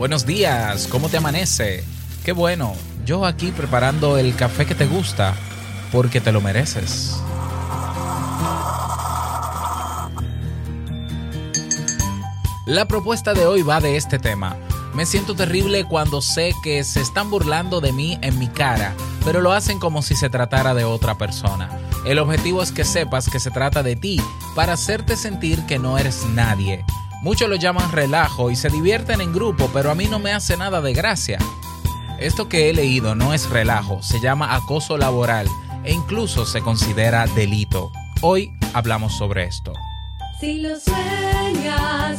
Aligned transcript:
Buenos 0.00 0.24
días, 0.24 0.86
¿cómo 0.86 1.10
te 1.10 1.18
amanece? 1.18 1.84
Qué 2.24 2.32
bueno, 2.32 2.72
yo 3.04 3.26
aquí 3.26 3.52
preparando 3.52 4.16
el 4.16 4.34
café 4.34 4.64
que 4.64 4.74
te 4.74 4.86
gusta, 4.86 5.34
porque 5.92 6.22
te 6.22 6.32
lo 6.32 6.40
mereces. 6.40 7.18
La 12.64 12.88
propuesta 12.88 13.34
de 13.34 13.44
hoy 13.44 13.60
va 13.60 13.82
de 13.82 13.98
este 13.98 14.18
tema. 14.18 14.56
Me 14.94 15.04
siento 15.04 15.34
terrible 15.34 15.84
cuando 15.84 16.22
sé 16.22 16.54
que 16.64 16.82
se 16.82 17.02
están 17.02 17.28
burlando 17.28 17.82
de 17.82 17.92
mí 17.92 18.18
en 18.22 18.38
mi 18.38 18.48
cara, 18.48 18.94
pero 19.26 19.42
lo 19.42 19.52
hacen 19.52 19.78
como 19.78 20.00
si 20.00 20.14
se 20.14 20.30
tratara 20.30 20.72
de 20.72 20.84
otra 20.84 21.18
persona. 21.18 21.78
El 22.06 22.20
objetivo 22.20 22.62
es 22.62 22.72
que 22.72 22.86
sepas 22.86 23.28
que 23.28 23.38
se 23.38 23.50
trata 23.50 23.82
de 23.82 23.96
ti, 23.96 24.18
para 24.56 24.72
hacerte 24.72 25.14
sentir 25.14 25.66
que 25.66 25.78
no 25.78 25.98
eres 25.98 26.24
nadie. 26.24 26.86
Muchos 27.22 27.50
lo 27.50 27.56
llaman 27.56 27.92
relajo 27.92 28.50
y 28.50 28.56
se 28.56 28.70
divierten 28.70 29.20
en 29.20 29.32
grupo, 29.32 29.68
pero 29.74 29.90
a 29.90 29.94
mí 29.94 30.06
no 30.06 30.18
me 30.18 30.32
hace 30.32 30.56
nada 30.56 30.80
de 30.80 30.94
gracia. 30.94 31.38
Esto 32.18 32.48
que 32.48 32.70
he 32.70 32.74
leído 32.74 33.14
no 33.14 33.34
es 33.34 33.50
relajo, 33.50 34.02
se 34.02 34.20
llama 34.20 34.54
acoso 34.54 34.96
laboral 34.96 35.46
e 35.84 35.92
incluso 35.92 36.46
se 36.46 36.62
considera 36.62 37.26
delito. 37.26 37.92
Hoy 38.22 38.52
hablamos 38.72 39.16
sobre 39.16 39.44
esto. 39.44 39.72
Si 40.40 40.60
lo 40.60 40.78
sueñas, 40.80 42.18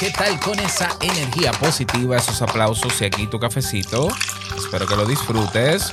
¿Qué 0.00 0.10
tal 0.10 0.40
con 0.40 0.58
esa 0.58 0.96
energía 1.02 1.52
positiva, 1.52 2.16
esos 2.16 2.40
aplausos 2.40 3.02
y 3.02 3.04
aquí 3.04 3.26
tu 3.26 3.38
cafecito? 3.38 4.08
Espero 4.56 4.86
que 4.86 4.96
lo 4.96 5.04
disfrutes. 5.04 5.92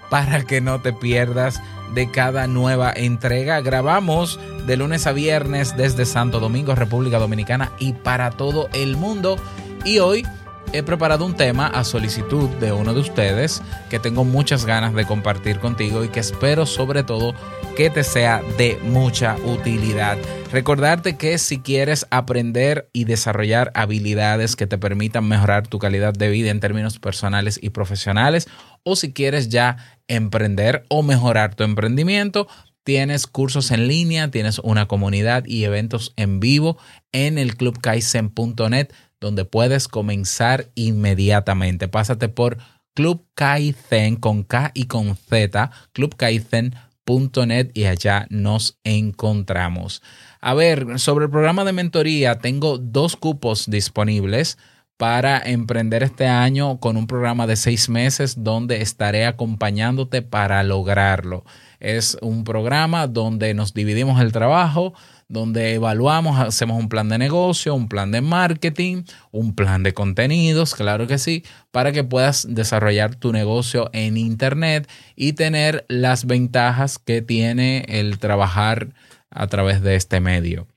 para 0.11 0.43
que 0.43 0.59
no 0.59 0.81
te 0.81 0.91
pierdas 0.91 1.61
de 1.95 2.11
cada 2.11 2.45
nueva 2.45 2.91
entrega. 2.93 3.61
Grabamos 3.61 4.41
de 4.67 4.75
lunes 4.75 5.07
a 5.07 5.13
viernes 5.13 5.77
desde 5.77 6.05
Santo 6.05 6.41
Domingo, 6.41 6.75
República 6.75 7.17
Dominicana 7.17 7.71
y 7.79 7.93
para 7.93 8.31
todo 8.31 8.67
el 8.73 8.97
mundo. 8.97 9.37
Y 9.85 9.99
hoy 9.99 10.27
he 10.73 10.83
preparado 10.83 11.25
un 11.25 11.35
tema 11.35 11.67
a 11.67 11.85
solicitud 11.85 12.49
de 12.59 12.73
uno 12.73 12.93
de 12.93 12.99
ustedes 12.99 13.61
que 13.89 13.99
tengo 13.99 14.25
muchas 14.25 14.65
ganas 14.65 14.93
de 14.93 15.05
compartir 15.05 15.59
contigo 15.59 16.03
y 16.03 16.09
que 16.09 16.19
espero 16.19 16.65
sobre 16.65 17.03
todo 17.03 17.33
que 17.77 17.89
te 17.89 18.03
sea 18.03 18.41
de 18.57 18.79
mucha 18.83 19.37
utilidad. 19.37 20.17
Recordarte 20.51 21.15
que 21.15 21.37
si 21.37 21.59
quieres 21.59 22.05
aprender 22.11 22.89
y 22.91 23.05
desarrollar 23.05 23.71
habilidades 23.75 24.57
que 24.57 24.67
te 24.67 24.77
permitan 24.77 25.25
mejorar 25.25 25.67
tu 25.67 25.79
calidad 25.79 26.13
de 26.13 26.29
vida 26.29 26.51
en 26.51 26.59
términos 26.59 26.99
personales 26.99 27.57
y 27.61 27.69
profesionales, 27.69 28.49
o 28.83 28.95
si 28.95 29.13
quieres 29.13 29.49
ya 29.49 29.77
emprender 30.15 30.85
o 30.89 31.03
mejorar 31.03 31.55
tu 31.55 31.63
emprendimiento, 31.63 32.47
tienes 32.83 33.27
cursos 33.27 33.71
en 33.71 33.87
línea, 33.87 34.31
tienes 34.31 34.59
una 34.59 34.87
comunidad 34.87 35.45
y 35.45 35.63
eventos 35.63 36.13
en 36.15 36.39
vivo 36.39 36.77
en 37.11 37.37
el 37.37 37.55
clubkaizen.net 37.55 38.89
donde 39.19 39.45
puedes 39.45 39.87
comenzar 39.87 40.67
inmediatamente. 40.75 41.87
Pásate 41.87 42.27
por 42.27 42.57
Club 42.93 43.25
Kaizen 43.35 44.17
con 44.17 44.43
K 44.43 44.71
y 44.73 44.85
con 44.85 45.15
Z, 45.15 45.71
clubkaizen.net 45.93 47.71
y 47.73 47.85
allá 47.85 48.27
nos 48.29 48.79
encontramos. 48.83 50.01
A 50.41 50.53
ver, 50.53 50.99
sobre 50.99 51.25
el 51.25 51.31
programa 51.31 51.63
de 51.63 51.71
mentoría, 51.71 52.39
tengo 52.39 52.77
dos 52.79 53.15
cupos 53.15 53.69
disponibles 53.69 54.57
para 55.01 55.41
emprender 55.43 56.03
este 56.03 56.27
año 56.27 56.79
con 56.79 56.95
un 56.95 57.07
programa 57.07 57.47
de 57.47 57.55
seis 57.55 57.89
meses 57.89 58.43
donde 58.43 58.83
estaré 58.83 59.25
acompañándote 59.25 60.21
para 60.21 60.61
lograrlo. 60.61 61.43
Es 61.79 62.19
un 62.21 62.43
programa 62.43 63.07
donde 63.07 63.55
nos 63.55 63.73
dividimos 63.73 64.21
el 64.21 64.31
trabajo, 64.31 64.93
donde 65.27 65.73
evaluamos, 65.73 66.39
hacemos 66.39 66.79
un 66.79 66.87
plan 66.87 67.09
de 67.09 67.17
negocio, 67.17 67.73
un 67.73 67.87
plan 67.87 68.11
de 68.11 68.21
marketing, 68.21 69.01
un 69.31 69.55
plan 69.55 69.81
de 69.81 69.95
contenidos, 69.95 70.75
claro 70.75 71.07
que 71.07 71.17
sí, 71.17 71.43
para 71.71 71.91
que 71.91 72.03
puedas 72.03 72.45
desarrollar 72.47 73.15
tu 73.15 73.31
negocio 73.31 73.89
en 73.93 74.17
Internet 74.17 74.87
y 75.15 75.33
tener 75.33 75.83
las 75.87 76.25
ventajas 76.27 76.99
que 76.99 77.23
tiene 77.23 77.85
el 77.87 78.19
trabajar 78.19 78.89
a 79.31 79.47
través 79.47 79.81
de 79.81 79.95
este 79.95 80.19
medio. 80.19 80.67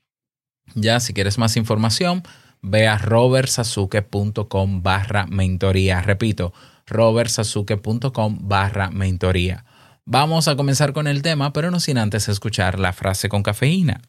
Ya, 0.73 0.99
si 0.99 1.13
quieres 1.13 1.37
más 1.37 1.57
información, 1.57 2.23
ve 2.65 2.87
a 2.87 2.97
robertsasuke.com 2.97 4.81
barra 4.81 5.25
mentoría. 5.27 6.01
Repito, 6.01 6.53
robertsasuke.com 6.87 8.39
barra 8.41 8.89
mentoría. 8.89 9.65
Vamos 10.05 10.47
a 10.47 10.55
comenzar 10.55 10.93
con 10.93 11.07
el 11.07 11.21
tema, 11.21 11.53
pero 11.53 11.71
no 11.71 11.79
sin 11.79 11.97
antes 11.97 12.29
escuchar 12.29 12.79
la 12.79 12.93
frase 12.93 13.29
con 13.29 13.43
cafeína. 13.43 14.01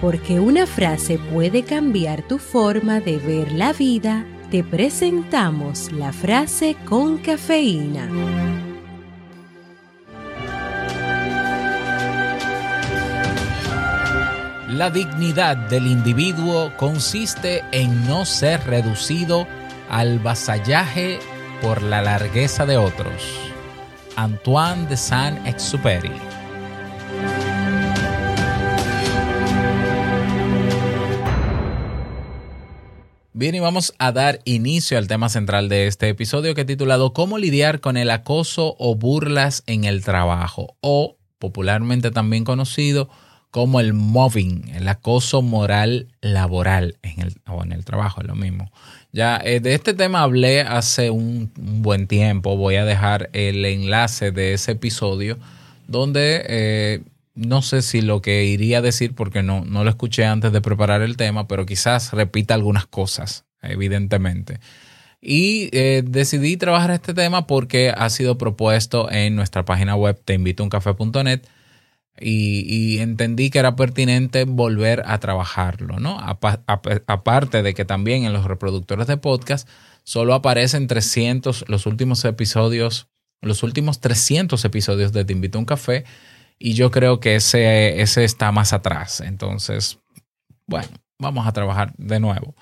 Porque 0.00 0.38
una 0.38 0.66
frase 0.66 1.18
puede 1.18 1.62
cambiar 1.62 2.26
tu 2.28 2.38
forma 2.38 3.00
de 3.00 3.16
ver 3.18 3.52
la 3.52 3.72
vida, 3.72 4.26
te 4.50 4.62
presentamos 4.62 5.92
la 5.92 6.12
frase 6.12 6.76
con 6.84 7.18
cafeína. 7.18 8.63
La 14.74 14.90
dignidad 14.90 15.56
del 15.56 15.86
individuo 15.86 16.72
consiste 16.76 17.62
en 17.70 18.08
no 18.08 18.24
ser 18.24 18.60
reducido 18.66 19.46
al 19.88 20.18
vasallaje 20.18 21.20
por 21.62 21.80
la 21.80 22.02
largueza 22.02 22.66
de 22.66 22.76
otros. 22.76 23.22
Antoine 24.16 24.88
de 24.88 24.96
Saint-Exupéry. 24.96 26.10
Bien, 33.32 33.54
y 33.54 33.60
vamos 33.60 33.94
a 34.00 34.10
dar 34.10 34.40
inicio 34.44 34.98
al 34.98 35.06
tema 35.06 35.28
central 35.28 35.68
de 35.68 35.86
este 35.86 36.08
episodio 36.08 36.56
que 36.56 36.62
he 36.62 36.64
titulado 36.64 37.12
¿Cómo 37.12 37.38
lidiar 37.38 37.78
con 37.78 37.96
el 37.96 38.10
acoso 38.10 38.74
o 38.80 38.96
burlas 38.96 39.62
en 39.68 39.84
el 39.84 40.02
trabajo? 40.02 40.74
O 40.80 41.16
popularmente 41.38 42.10
también 42.10 42.42
conocido 42.42 43.08
como 43.54 43.78
el 43.78 43.92
mobbing, 43.92 44.68
el 44.74 44.88
acoso 44.88 45.40
moral 45.40 46.08
laboral 46.20 46.96
en 47.02 47.20
el, 47.20 47.34
o 47.46 47.62
en 47.62 47.70
el 47.70 47.84
trabajo, 47.84 48.20
es 48.20 48.26
lo 48.26 48.34
mismo. 48.34 48.72
Ya 49.12 49.40
eh, 49.44 49.60
de 49.60 49.74
este 49.74 49.94
tema 49.94 50.22
hablé 50.22 50.62
hace 50.62 51.10
un, 51.10 51.52
buen 51.54 52.08
tiempo. 52.08 52.56
Voy 52.56 52.74
a 52.74 52.84
dejar 52.84 53.30
el 53.32 53.64
enlace 53.64 54.32
de 54.32 54.54
ese 54.54 54.72
episodio 54.72 55.38
donde 55.86 56.44
eh, 56.48 57.02
no 57.36 57.62
sé 57.62 57.82
si 57.82 58.02
lo 58.02 58.20
que 58.20 58.44
iría 58.44 58.78
a 58.78 58.82
decir, 58.82 59.14
porque 59.14 59.44
no, 59.44 59.64
no 59.64 59.84
lo 59.84 59.90
escuché 59.90 60.24
antes 60.24 60.50
de 60.50 60.60
preparar 60.60 61.00
el 61.02 61.16
tema, 61.16 61.46
pero 61.46 61.64
quizás 61.64 62.12
repita 62.12 62.54
algunas 62.54 62.86
cosas, 62.86 63.44
evidentemente. 63.62 64.58
Y 65.20 65.68
eh, 65.70 66.02
decidí 66.04 66.56
trabajar 66.56 66.90
este 66.90 67.14
tema 67.14 67.46
porque 67.46 67.94
ha 67.96 68.10
sido 68.10 68.36
propuesto 68.36 69.08
en 69.12 69.36
nuestra 69.36 69.64
página 69.64 69.94
web 69.94 70.20
teinvitouncafé.net 70.24 71.42
y, 72.20 72.98
entendí 72.98 73.50
que 73.50 73.58
era 73.58 73.76
pertinente 73.76 74.44
volver 74.44 75.02
a 75.06 75.18
trabajarlo, 75.18 75.98
¿no? 75.98 76.20
Apa- 76.20 76.62
ap- 76.66 77.02
aparte 77.06 77.62
de 77.62 77.74
que 77.74 77.84
también 77.84 78.24
en 78.24 78.32
los 78.32 78.44
reproductores 78.44 79.06
de 79.06 79.16
podcast 79.16 79.68
solo 80.04 80.34
aparecen 80.34 80.86
300, 80.86 81.64
los 81.68 81.86
últimos 81.86 82.24
episodios, 82.24 83.08
los 83.40 83.62
últimos 83.62 84.00
300 84.00 84.64
episodios 84.64 85.12
de 85.12 85.24
Te 85.24 85.32
Invito 85.32 85.58
a 85.58 85.60
un 85.60 85.64
Café 85.66 86.04
y 86.58 86.74
yo 86.74 86.90
creo 86.90 87.20
que 87.20 87.36
ese, 87.36 88.00
ese 88.00 88.24
está 88.24 88.52
más 88.52 88.72
atrás. 88.72 89.20
Entonces, 89.20 89.98
bueno, 90.66 90.88
vamos 91.18 91.46
a 91.46 91.52
trabajar 91.52 91.94
de 91.98 92.20
nuevo. 92.20 92.54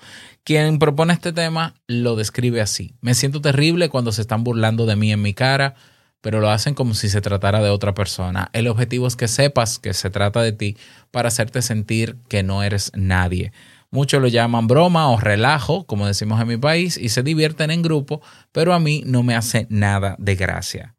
Quien 0.43 0.79
propone 0.79 1.13
este 1.13 1.31
tema 1.31 1.75
lo 1.87 2.15
describe 2.15 2.59
así. 2.59 2.95
Me 3.01 3.13
siento 3.13 3.39
terrible 3.39 3.89
cuando 3.89 4.11
se 4.11 4.21
están 4.21 4.43
burlando 4.43 4.85
de 4.85 4.95
mí 4.95 5.11
en 5.11 5.21
mi 5.21 5.33
cara, 5.33 5.75
pero 6.23 6.39
lo 6.39 6.49
hacen 6.49 6.73
como 6.73 6.93
si 6.93 7.09
se 7.09 7.19
tratara 7.19 7.61
de 7.61 7.69
otra 7.69 7.93
persona. 7.93 8.49
El 8.53 8.69
objetivo 8.69 9.07
es 9.07 9.17
que 9.17 9.27
sepas 9.27 9.77
que 9.77 9.93
se 9.93 10.09
trata 10.09 10.41
de 10.41 10.53
ti 10.53 10.77
para 11.11 11.27
hacerte 11.27 11.61
sentir 11.61 12.15
que 12.29 12.43
no 12.43 12.63
eres 12.63 12.93
nadie. 12.95 13.51
Muchos 13.91 14.21
lo 14.21 14.29
llaman 14.29 14.67
broma 14.67 15.09
o 15.09 15.19
relajo, 15.19 15.85
como 15.85 16.07
decimos 16.07 16.39
en 16.39 16.47
mi 16.47 16.55
país, 16.55 16.97
y 16.97 17.09
se 17.09 17.23
divierten 17.23 17.71
en 17.71 17.81
grupo, 17.81 18.21
pero 18.53 18.73
a 18.73 18.79
mí 18.79 19.03
no 19.05 19.21
me 19.21 19.35
hace 19.35 19.67
nada 19.69 20.15
de 20.17 20.35
gracia. 20.35 20.95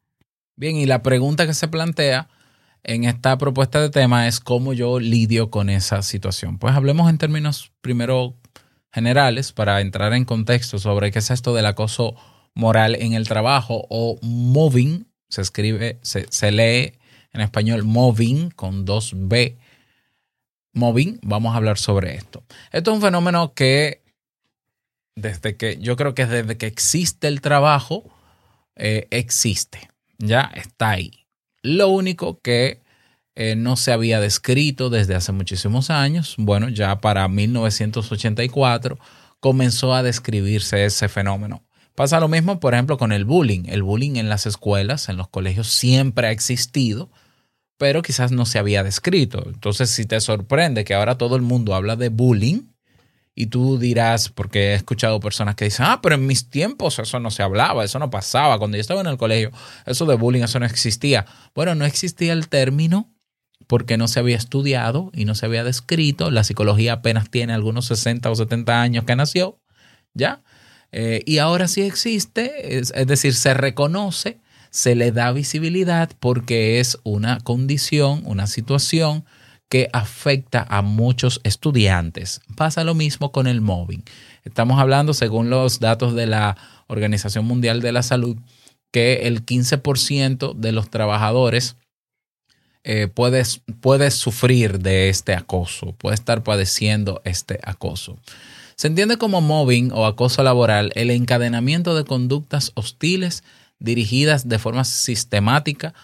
Bien, 0.57 0.77
y 0.77 0.85
la 0.85 1.03
pregunta 1.03 1.47
que 1.47 1.55
se 1.55 1.69
plantea 1.69 2.29
en 2.83 3.05
esta 3.05 3.39
propuesta 3.39 3.81
de 3.81 3.89
tema 3.89 4.29
es 4.29 4.41
cómo 4.41 4.75
yo 4.75 5.01
lidio 5.01 5.51
con 5.51 5.71
esa 5.71 6.03
situación. 6.03 6.59
Pues 6.59 6.75
hablemos 6.75 7.09
en 7.09 7.17
términos 7.17 7.73
primero 7.81 8.37
generales 8.93 9.53
para 9.53 9.81
entrar 9.81 10.13
en 10.13 10.27
contexto 10.27 10.79
sobre 10.79 11.13
qué 11.13 11.21
es 11.21 11.31
esto 11.31 11.55
del 11.55 11.65
acoso 11.65 12.15
moral 12.55 12.95
en 12.95 13.15
el 13.15 13.27
trabajo 13.27 13.87
o 13.89 14.19
moving, 14.23 15.07
se 15.29 15.43
escribe, 15.43 15.99
se, 16.03 16.27
se 16.31 16.53
lee 16.53 16.95
en 17.33 17.41
español 17.41 17.85
moving 17.85 18.51
con 18.51 18.85
dos 18.85 19.13
B. 19.15 19.59
Moving, 20.73 21.21
vamos 21.23 21.55
a 21.55 21.57
hablar 21.57 21.79
sobre 21.79 22.15
esto. 22.15 22.43
Esto 22.73 22.91
es 22.91 22.97
un 22.97 23.03
fenómeno 23.03 23.55
que 23.55 24.03
desde 25.17 25.57
que, 25.57 25.79
yo 25.79 25.97
creo 25.97 26.15
que 26.15 26.27
desde 26.27 26.57
que 26.57 26.67
existe 26.67 27.29
el 27.29 27.41
trabajo, 27.41 28.05
eh, 28.77 29.07
existe, 29.11 29.91
ya 30.19 30.51
está 30.55 30.91
ahí. 30.91 31.27
Lo 31.63 31.89
único 31.89 32.41
que 32.41 32.83
eh, 33.37 33.57
no 33.57 33.77
se 33.77 33.93
había 33.93 34.21
descrito 34.21 34.91
desde 34.91 35.15
hace 35.15 35.33
muchísimos 35.33 35.91
años, 35.91 36.35
bueno, 36.39 36.69
ya 36.69 37.01
para 37.01 37.27
1984 37.29 38.99
comenzó 39.41 39.95
a 39.95 40.03
describirse 40.03 40.85
ese 40.85 41.09
fenómeno. 41.09 41.63
Pasa 41.95 42.21
lo 42.21 42.29
mismo, 42.29 42.59
por 42.61 42.75
ejemplo, 42.75 42.99
con 42.99 43.13
el 43.13 43.25
bullying. 43.25 43.65
El 43.67 43.83
bullying 43.83 44.17
en 44.17 44.29
las 44.29 44.47
escuelas, 44.47 45.09
en 45.09 45.17
los 45.17 45.29
colegios, 45.29 45.69
siempre 45.69 46.27
ha 46.27 46.31
existido, 46.33 47.11
pero 47.79 48.03
quizás 48.03 48.33
no 48.33 48.47
se 48.47 48.59
había 48.59 48.83
descrito. 48.83 49.45
Entonces, 49.47 49.91
si 49.91 50.05
te 50.05 50.21
sorprende 50.21 50.85
que 50.85 50.95
ahora 50.95 51.19
todo 51.19 51.37
el 51.37 51.43
mundo 51.43 51.75
habla 51.75 51.97
de 51.97 52.09
bullying, 52.09 52.75
y 53.37 53.47
tú 53.47 53.79
dirás, 53.79 54.29
porque 54.29 54.71
he 54.71 54.75
escuchado 54.75 55.19
personas 55.19 55.57
que 55.57 55.65
dicen, 55.65 55.87
ah, 55.89 56.01
pero 56.01 56.15
en 56.15 56.27
mis 56.27 56.51
tiempos 56.51 56.99
eso 57.01 57.19
no 57.19 57.31
se 57.31 57.43
hablaba, 57.43 57.85
eso 57.85 57.99
no 57.99 58.11
pasaba. 58.11 58.59
Cuando 58.59 58.77
yo 58.77 58.81
estaba 58.81 59.01
en 59.01 59.09
el 59.09 59.17
colegio, 59.17 59.51
eso 59.87 60.07
de 60.07 60.15
bullying, 60.15 60.43
eso 60.43 60.61
no 60.61 60.67
existía. 60.67 61.27
Bueno, 61.55 61.75
no 61.75 61.85
existía 61.85 62.33
el 62.33 62.49
término 62.49 63.13
porque 63.67 63.97
no 63.97 64.07
se 64.07 64.21
había 64.21 64.37
estudiado 64.37 65.11
y 65.15 65.25
no 65.25 65.35
se 65.35 65.47
había 65.47 65.65
descrito. 65.65 66.31
La 66.31 66.45
psicología 66.45 66.95
apenas 66.95 67.29
tiene 67.29 67.55
algunos 67.55 67.87
60 67.87 68.31
o 68.31 68.35
70 68.37 68.81
años 68.81 69.05
que 69.05 69.17
nació, 69.17 69.59
¿ya? 70.13 70.43
Eh, 70.97 71.25
y 71.27 71.39
ahora 71.39 71.67
sí 71.67 71.83
existe, 71.83 72.79
es, 72.79 72.93
decir, 73.09 73.35
se 73.35 73.53
reconoce, 73.53 74.39
se 74.71 74.95
le 74.95 75.11
da 75.11 75.33
visibilidad 75.33 76.09
porque 76.21 76.79
es 76.79 77.01
una 77.03 77.41
condición, 77.41 78.23
una 78.25 78.47
situación 78.47 79.25
que 79.69 79.91
afecta 79.93 80.65
a 80.69 80.83
muchos 80.83 81.41
estudiantes. 81.43 82.43
Pasa 82.55 82.85
lo 82.85 82.95
mismo 82.95 83.33
con 83.33 83.49
el 83.49 83.61
mobbing. 83.61 84.05
Estamos 84.45 84.79
hablando, 84.79 85.15
según 85.15 85.51
los 85.51 85.81
datos 85.81 86.15
de 86.15 86.29
la 86.29 86.57
Organización 86.87 87.45
Mundial 87.45 87.81
de 87.81 87.91
la 87.91 88.05
Salud, 88.05 88.37
que 88.93 89.27
el 89.27 89.45
15% 89.45 90.55
de 90.55 90.71
los 90.71 90.91
trabajadores 90.91 91.75
eh, 92.85 93.09
puede, 93.09 93.43
puede 93.81 94.13
sufrir 94.13 94.79
de 94.79 95.09
este 95.09 95.35
acoso, 95.35 95.91
puede 95.99 96.15
estar 96.15 96.45
padeciendo 96.45 97.21
este 97.25 97.59
acoso. 97.65 98.17
Se 98.77 98.89
entiende 98.89 99.19
como 99.19 99.41
mobbing 99.41 99.93
o 99.93 100.07
acoso 100.07 100.43
laboral 100.43 100.93
el 100.95 101.11
encadenamiento 101.11 101.95
de 101.95 102.05
conductas 102.05 102.73
hostiles 102.75 103.45
dirigidas 103.79 104.49
de 104.49 104.59
forma 104.59 104.85
sistemática 104.85 105.95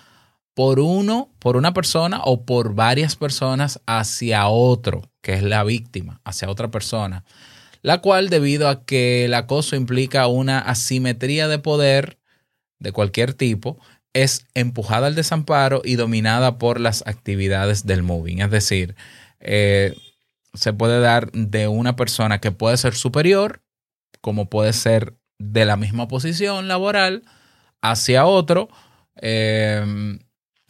por 0.54 0.80
uno, 0.80 1.30
por 1.38 1.56
una 1.56 1.72
persona 1.72 2.20
o 2.24 2.44
por 2.44 2.74
varias 2.74 3.16
personas 3.16 3.80
hacia 3.86 4.48
otro, 4.48 5.10
que 5.22 5.34
es 5.34 5.42
la 5.42 5.64
víctima, 5.64 6.20
hacia 6.24 6.50
otra 6.50 6.70
persona, 6.70 7.24
la 7.82 7.98
cual 7.98 8.28
debido 8.28 8.68
a 8.68 8.84
que 8.84 9.24
el 9.24 9.34
acoso 9.34 9.76
implica 9.76 10.26
una 10.26 10.58
asimetría 10.58 11.48
de 11.48 11.58
poder 11.58 12.18
de 12.78 12.92
cualquier 12.92 13.34
tipo, 13.34 13.78
es 14.12 14.46
empujada 14.54 15.06
al 15.06 15.14
desamparo 15.14 15.82
y 15.84 15.94
dominada 15.94 16.58
por 16.58 16.80
las 16.80 17.06
actividades 17.06 17.86
del 17.86 18.02
moving. 18.02 18.40
Es 18.40 18.50
decir, 18.50 18.96
eh, 19.38 19.94
se 20.54 20.72
puede 20.72 21.00
dar 21.00 21.30
de 21.32 21.68
una 21.68 21.96
persona 21.96 22.40
que 22.40 22.52
puede 22.52 22.76
ser 22.76 22.94
superior, 22.94 23.62
como 24.20 24.48
puede 24.48 24.72
ser 24.72 25.16
de 25.38 25.64
la 25.64 25.76
misma 25.76 26.08
posición 26.08 26.68
laboral, 26.68 27.22
hacia 27.82 28.26
otro, 28.26 28.68
eh, 29.16 30.18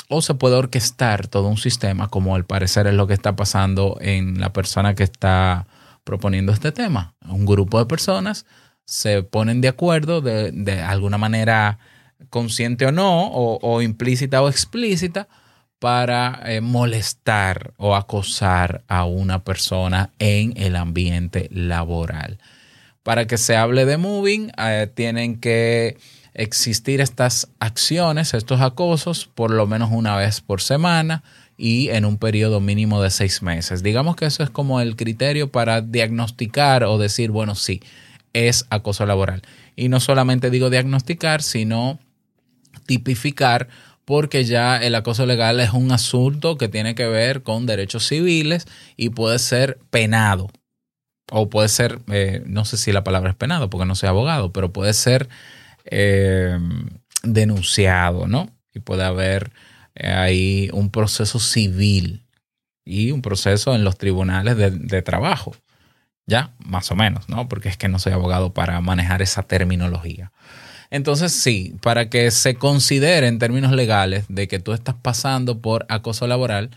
o 0.08 0.22
se 0.22 0.34
puede 0.34 0.56
orquestar 0.56 1.28
todo 1.28 1.48
un 1.48 1.56
sistema, 1.56 2.08
como 2.08 2.34
al 2.34 2.44
parecer 2.44 2.86
es 2.86 2.94
lo 2.94 3.06
que 3.06 3.14
está 3.14 3.36
pasando 3.36 3.96
en 4.00 4.40
la 4.40 4.52
persona 4.52 4.94
que 4.94 5.04
está 5.04 5.66
proponiendo 6.04 6.52
este 6.52 6.72
tema. 6.72 7.14
Un 7.28 7.46
grupo 7.46 7.78
de 7.78 7.86
personas 7.86 8.46
se 8.86 9.22
ponen 9.22 9.60
de 9.60 9.68
acuerdo 9.68 10.20
de, 10.20 10.50
de 10.52 10.80
alguna 10.82 11.18
manera 11.18 11.78
consciente 12.28 12.86
o 12.86 12.92
no, 12.92 13.28
o 13.30 13.82
implícita 13.82 14.42
o 14.42 14.48
explícita, 14.48 15.28
para 15.80 16.42
eh, 16.44 16.60
molestar 16.60 17.72
o 17.78 17.96
acosar 17.96 18.84
a 18.86 19.06
una 19.06 19.42
persona 19.42 20.10
en 20.18 20.52
el 20.56 20.76
ambiente 20.76 21.48
laboral. 21.50 22.38
Para 23.02 23.26
que 23.26 23.38
se 23.38 23.56
hable 23.56 23.86
de 23.86 23.96
moving, 23.96 24.52
eh, 24.58 24.88
tienen 24.94 25.40
que 25.40 25.96
existir 26.34 27.00
estas 27.00 27.48
acciones, 27.58 28.34
estos 28.34 28.60
acosos, 28.60 29.28
por 29.34 29.50
lo 29.50 29.66
menos 29.66 29.90
una 29.90 30.16
vez 30.16 30.42
por 30.42 30.60
semana 30.60 31.24
y 31.56 31.88
en 31.88 32.04
un 32.04 32.18
periodo 32.18 32.60
mínimo 32.60 33.02
de 33.02 33.10
seis 33.10 33.42
meses. 33.42 33.82
Digamos 33.82 34.16
que 34.16 34.26
eso 34.26 34.42
es 34.42 34.50
como 34.50 34.82
el 34.82 34.96
criterio 34.96 35.50
para 35.50 35.80
diagnosticar 35.80 36.84
o 36.84 36.98
decir, 36.98 37.30
bueno, 37.30 37.54
sí, 37.54 37.80
es 38.34 38.66
acoso 38.68 39.06
laboral. 39.06 39.42
Y 39.76 39.88
no 39.88 39.98
solamente 39.98 40.50
digo 40.50 40.68
diagnosticar, 40.68 41.42
sino 41.42 41.98
tipificar, 42.86 43.68
porque 44.04 44.44
ya 44.44 44.76
el 44.78 44.94
acoso 44.94 45.26
legal 45.26 45.60
es 45.60 45.72
un 45.72 45.92
asunto 45.92 46.58
que 46.58 46.68
tiene 46.68 46.94
que 46.94 47.06
ver 47.06 47.42
con 47.42 47.66
derechos 47.66 48.06
civiles 48.06 48.66
y 48.96 49.10
puede 49.10 49.38
ser 49.38 49.78
penado. 49.90 50.50
O 51.30 51.48
puede 51.48 51.68
ser, 51.68 52.00
eh, 52.08 52.42
no 52.46 52.64
sé 52.64 52.76
si 52.76 52.92
la 52.92 53.04
palabra 53.04 53.30
es 53.30 53.36
penado, 53.36 53.70
porque 53.70 53.86
no 53.86 53.94
soy 53.94 54.08
abogado, 54.08 54.52
pero 54.52 54.72
puede 54.72 54.94
ser 54.94 55.28
eh, 55.84 56.58
denunciado, 57.22 58.26
¿no? 58.26 58.50
Y 58.74 58.80
puede 58.80 59.04
haber 59.04 59.52
eh, 59.94 60.08
ahí 60.08 60.70
un 60.72 60.90
proceso 60.90 61.38
civil 61.38 62.24
y 62.84 63.12
un 63.12 63.22
proceso 63.22 63.74
en 63.76 63.84
los 63.84 63.96
tribunales 63.96 64.56
de, 64.56 64.72
de 64.72 65.02
trabajo. 65.02 65.54
Ya, 66.26 66.52
más 66.58 66.90
o 66.90 66.96
menos, 66.96 67.28
¿no? 67.28 67.48
Porque 67.48 67.68
es 67.68 67.76
que 67.76 67.88
no 67.88 67.98
soy 67.98 68.12
abogado 68.12 68.52
para 68.52 68.80
manejar 68.80 69.22
esa 69.22 69.42
terminología. 69.44 70.32
Entonces, 70.90 71.32
sí, 71.32 71.74
para 71.82 72.10
que 72.10 72.30
se 72.32 72.56
considere 72.56 73.28
en 73.28 73.38
términos 73.38 73.72
legales 73.72 74.24
de 74.28 74.48
que 74.48 74.58
tú 74.58 74.72
estás 74.72 74.96
pasando 75.00 75.60
por 75.60 75.86
acoso 75.88 76.26
laboral, 76.26 76.70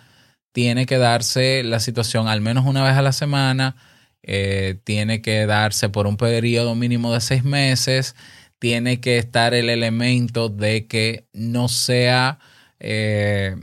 tiene 0.52 0.86
que 0.86 1.00
darse 1.00 1.64
la 1.64 1.80
situación 1.80 2.28
al 2.28 2.40
menos 2.40 2.66
una 2.66 2.84
vez 2.84 2.94
a 2.94 3.02
la 3.02 3.12
semana, 3.12 3.76
eh, 4.22 4.78
tiene 4.84 5.22
que 5.22 5.46
darse 5.48 5.90
por 5.90 6.08
un 6.08 6.16
periodo 6.16 6.76
mínimo 6.76 7.14
de 7.14 7.22
seis 7.22 7.44
meses, 7.44 8.16
tiene 8.60 9.02
que 9.02 9.18
estar 9.18 9.54
el 9.54 9.70
elemento 9.70 10.48
de 10.48 10.88
que 10.88 11.26
no 11.34 11.68
sea, 11.68 12.40
eh, 12.80 13.56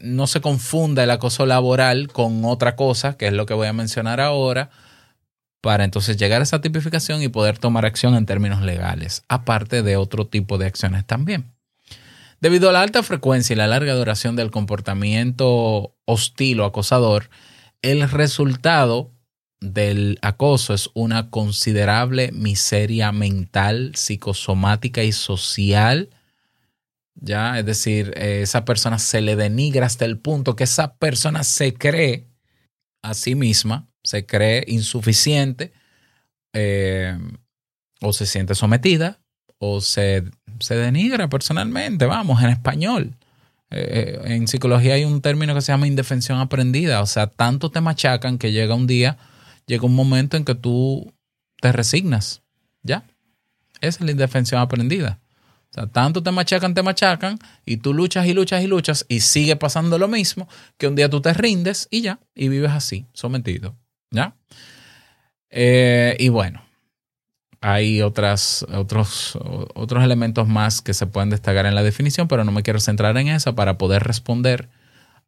no 0.00 0.26
se 0.28 0.40
confunda 0.40 1.04
el 1.04 1.10
acoso 1.10 1.46
laboral 1.46 2.08
con 2.08 2.44
otra 2.44 2.76
cosa, 2.76 3.16
que 3.16 3.26
es 3.26 3.32
lo 3.32 3.44
que 3.44 3.54
voy 3.54 3.66
a 3.66 3.72
mencionar 3.72 4.20
ahora, 4.20 4.70
para 5.66 5.82
entonces 5.82 6.16
llegar 6.16 6.40
a 6.40 6.44
esa 6.44 6.60
tipificación 6.60 7.24
y 7.24 7.28
poder 7.28 7.58
tomar 7.58 7.84
acción 7.86 8.14
en 8.14 8.24
términos 8.24 8.62
legales, 8.62 9.24
aparte 9.28 9.82
de 9.82 9.96
otro 9.96 10.28
tipo 10.28 10.58
de 10.58 10.66
acciones 10.66 11.04
también. 11.04 11.56
Debido 12.40 12.70
a 12.70 12.72
la 12.72 12.82
alta 12.82 13.02
frecuencia 13.02 13.52
y 13.52 13.56
la 13.56 13.66
larga 13.66 13.94
duración 13.94 14.36
del 14.36 14.52
comportamiento 14.52 15.96
hostil 16.04 16.60
o 16.60 16.66
acosador, 16.66 17.30
el 17.82 18.08
resultado 18.08 19.10
del 19.60 20.20
acoso 20.22 20.72
es 20.72 20.88
una 20.94 21.30
considerable 21.30 22.30
miseria 22.30 23.10
mental, 23.10 23.90
psicosomática 23.96 25.02
y 25.02 25.10
social. 25.10 26.10
Ya, 27.16 27.58
es 27.58 27.66
decir, 27.66 28.14
eh, 28.14 28.42
esa 28.42 28.64
persona 28.64 29.00
se 29.00 29.20
le 29.20 29.34
denigra 29.34 29.86
hasta 29.86 30.04
el 30.04 30.20
punto 30.20 30.54
que 30.54 30.62
esa 30.62 30.94
persona 30.94 31.42
se 31.42 31.74
cree 31.74 32.28
a 33.02 33.14
sí 33.14 33.34
misma, 33.34 33.88
se 34.06 34.24
cree 34.24 34.64
insuficiente 34.68 35.72
eh, 36.52 37.18
o 38.00 38.12
se 38.12 38.24
siente 38.24 38.54
sometida 38.54 39.18
o 39.58 39.80
se, 39.80 40.22
se 40.60 40.76
denigra 40.76 41.28
personalmente, 41.28 42.06
vamos, 42.06 42.40
en 42.40 42.50
español. 42.50 43.16
Eh, 43.70 44.20
eh, 44.24 44.34
en 44.34 44.46
psicología 44.46 44.94
hay 44.94 45.04
un 45.04 45.20
término 45.20 45.54
que 45.54 45.60
se 45.60 45.72
llama 45.72 45.88
indefensión 45.88 46.38
aprendida, 46.38 47.02
o 47.02 47.06
sea, 47.06 47.26
tanto 47.26 47.72
te 47.72 47.80
machacan 47.80 48.38
que 48.38 48.52
llega 48.52 48.76
un 48.76 48.86
día, 48.86 49.18
llega 49.66 49.86
un 49.86 49.96
momento 49.96 50.36
en 50.36 50.44
que 50.44 50.54
tú 50.54 51.12
te 51.60 51.72
resignas, 51.72 52.42
¿ya? 52.84 53.04
Esa 53.80 53.98
es 53.98 54.00
la 54.02 54.12
indefensión 54.12 54.60
aprendida. 54.60 55.18
O 55.70 55.74
sea, 55.74 55.86
tanto 55.88 56.22
te 56.22 56.30
machacan, 56.30 56.74
te 56.74 56.82
machacan, 56.84 57.40
y 57.64 57.78
tú 57.78 57.92
luchas 57.92 58.26
y 58.26 58.34
luchas 58.34 58.62
y 58.62 58.68
luchas, 58.68 59.04
y 59.08 59.18
sigue 59.18 59.56
pasando 59.56 59.98
lo 59.98 60.06
mismo, 60.06 60.48
que 60.78 60.86
un 60.86 60.94
día 60.94 61.10
tú 61.10 61.20
te 61.20 61.34
rindes 61.34 61.88
y 61.90 62.02
ya, 62.02 62.20
y 62.36 62.48
vives 62.48 62.70
así, 62.70 63.06
sometido, 63.12 63.74
¿ya? 64.16 64.34
Eh, 65.50 66.16
y 66.18 66.28
bueno, 66.28 66.62
hay 67.60 68.02
otras, 68.02 68.66
otros, 68.74 69.38
otros 69.74 70.04
elementos 70.04 70.48
más 70.48 70.82
que 70.82 70.94
se 70.94 71.06
pueden 71.06 71.30
destacar 71.30 71.66
en 71.66 71.74
la 71.74 71.82
definición, 71.82 72.28
pero 72.28 72.44
no 72.44 72.52
me 72.52 72.62
quiero 72.62 72.80
centrar 72.80 73.16
en 73.16 73.28
esa 73.28 73.54
para 73.54 73.78
poder 73.78 74.02
responder 74.02 74.68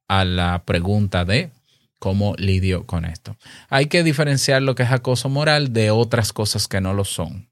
a 0.09 0.25
la 0.25 0.65
pregunta 0.65 1.25
de 1.25 1.51
cómo 1.99 2.35
lidio 2.37 2.87
con 2.87 3.05
esto. 3.05 3.37
Hay 3.69 3.87
que 3.87 4.03
diferenciar 4.03 4.63
lo 4.63 4.75
que 4.75 4.85
es 4.85 4.93
acoso 4.93 5.29
moral 5.29 5.73
de 5.73 5.91
otras 5.91 6.33
cosas 6.33 6.69
que 6.69 6.81
no 6.81 6.95
lo 6.95 7.05
son. 7.05 7.51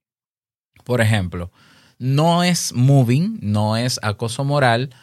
Por 0.85 1.01
ejemplo, 1.01 1.51
no 1.99 2.45
es 2.45 2.73
moving, 2.73 3.39
no 3.43 3.77
es 3.77 3.99
acoso 4.03 4.45
moral 4.45 4.95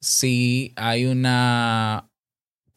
si 0.00 0.72
hay 0.76 1.06
una 1.06 2.07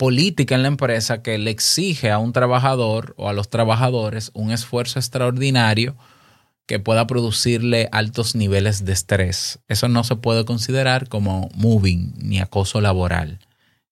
política 0.02 0.56
en 0.56 0.64
la 0.64 0.68
empresa 0.68 1.22
que 1.22 1.38
le 1.38 1.52
exige 1.52 2.10
a 2.10 2.18
un 2.18 2.34
trabajador 2.34 3.14
o 3.18 3.30
a 3.30 3.34
los 3.34 3.52
trabajadores 3.52 4.32
un 4.34 4.50
esfuerzo 4.50 4.98
extraordinario 4.98 5.96
que 6.66 6.80
pueda 6.80 7.06
producirle 7.06 7.88
altos 7.92 8.34
niveles 8.34 8.84
de 8.84 8.94
estrés. 8.94 9.60
Eso 9.68 9.90
no 9.90 10.04
se 10.04 10.16
puede 10.16 10.44
considerar 10.44 11.08
como 11.08 11.52
moving 11.54 12.16
ni 12.18 12.40
acoso 12.40 12.82
laboral. 12.82 13.38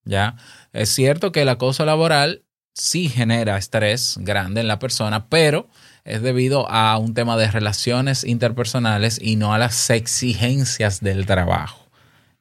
¿ya? 0.03 0.35
Es 0.73 0.89
cierto 0.89 1.31
que 1.31 1.43
el 1.43 1.49
acoso 1.49 1.85
laboral 1.85 2.41
sí 2.73 3.07
genera 3.07 3.59
estrés 3.59 4.17
grande 4.19 4.61
en 4.61 4.67
la 4.67 4.79
persona, 4.79 5.27
pero 5.27 5.69
es 6.05 6.23
debido 6.23 6.67
a 6.71 6.97
un 6.97 7.13
tema 7.13 7.37
de 7.37 7.51
relaciones 7.51 8.23
interpersonales 8.23 9.19
y 9.21 9.35
no 9.35 9.53
a 9.53 9.59
las 9.59 9.91
exigencias 9.91 11.01
del 11.01 11.27
trabajo. 11.27 11.85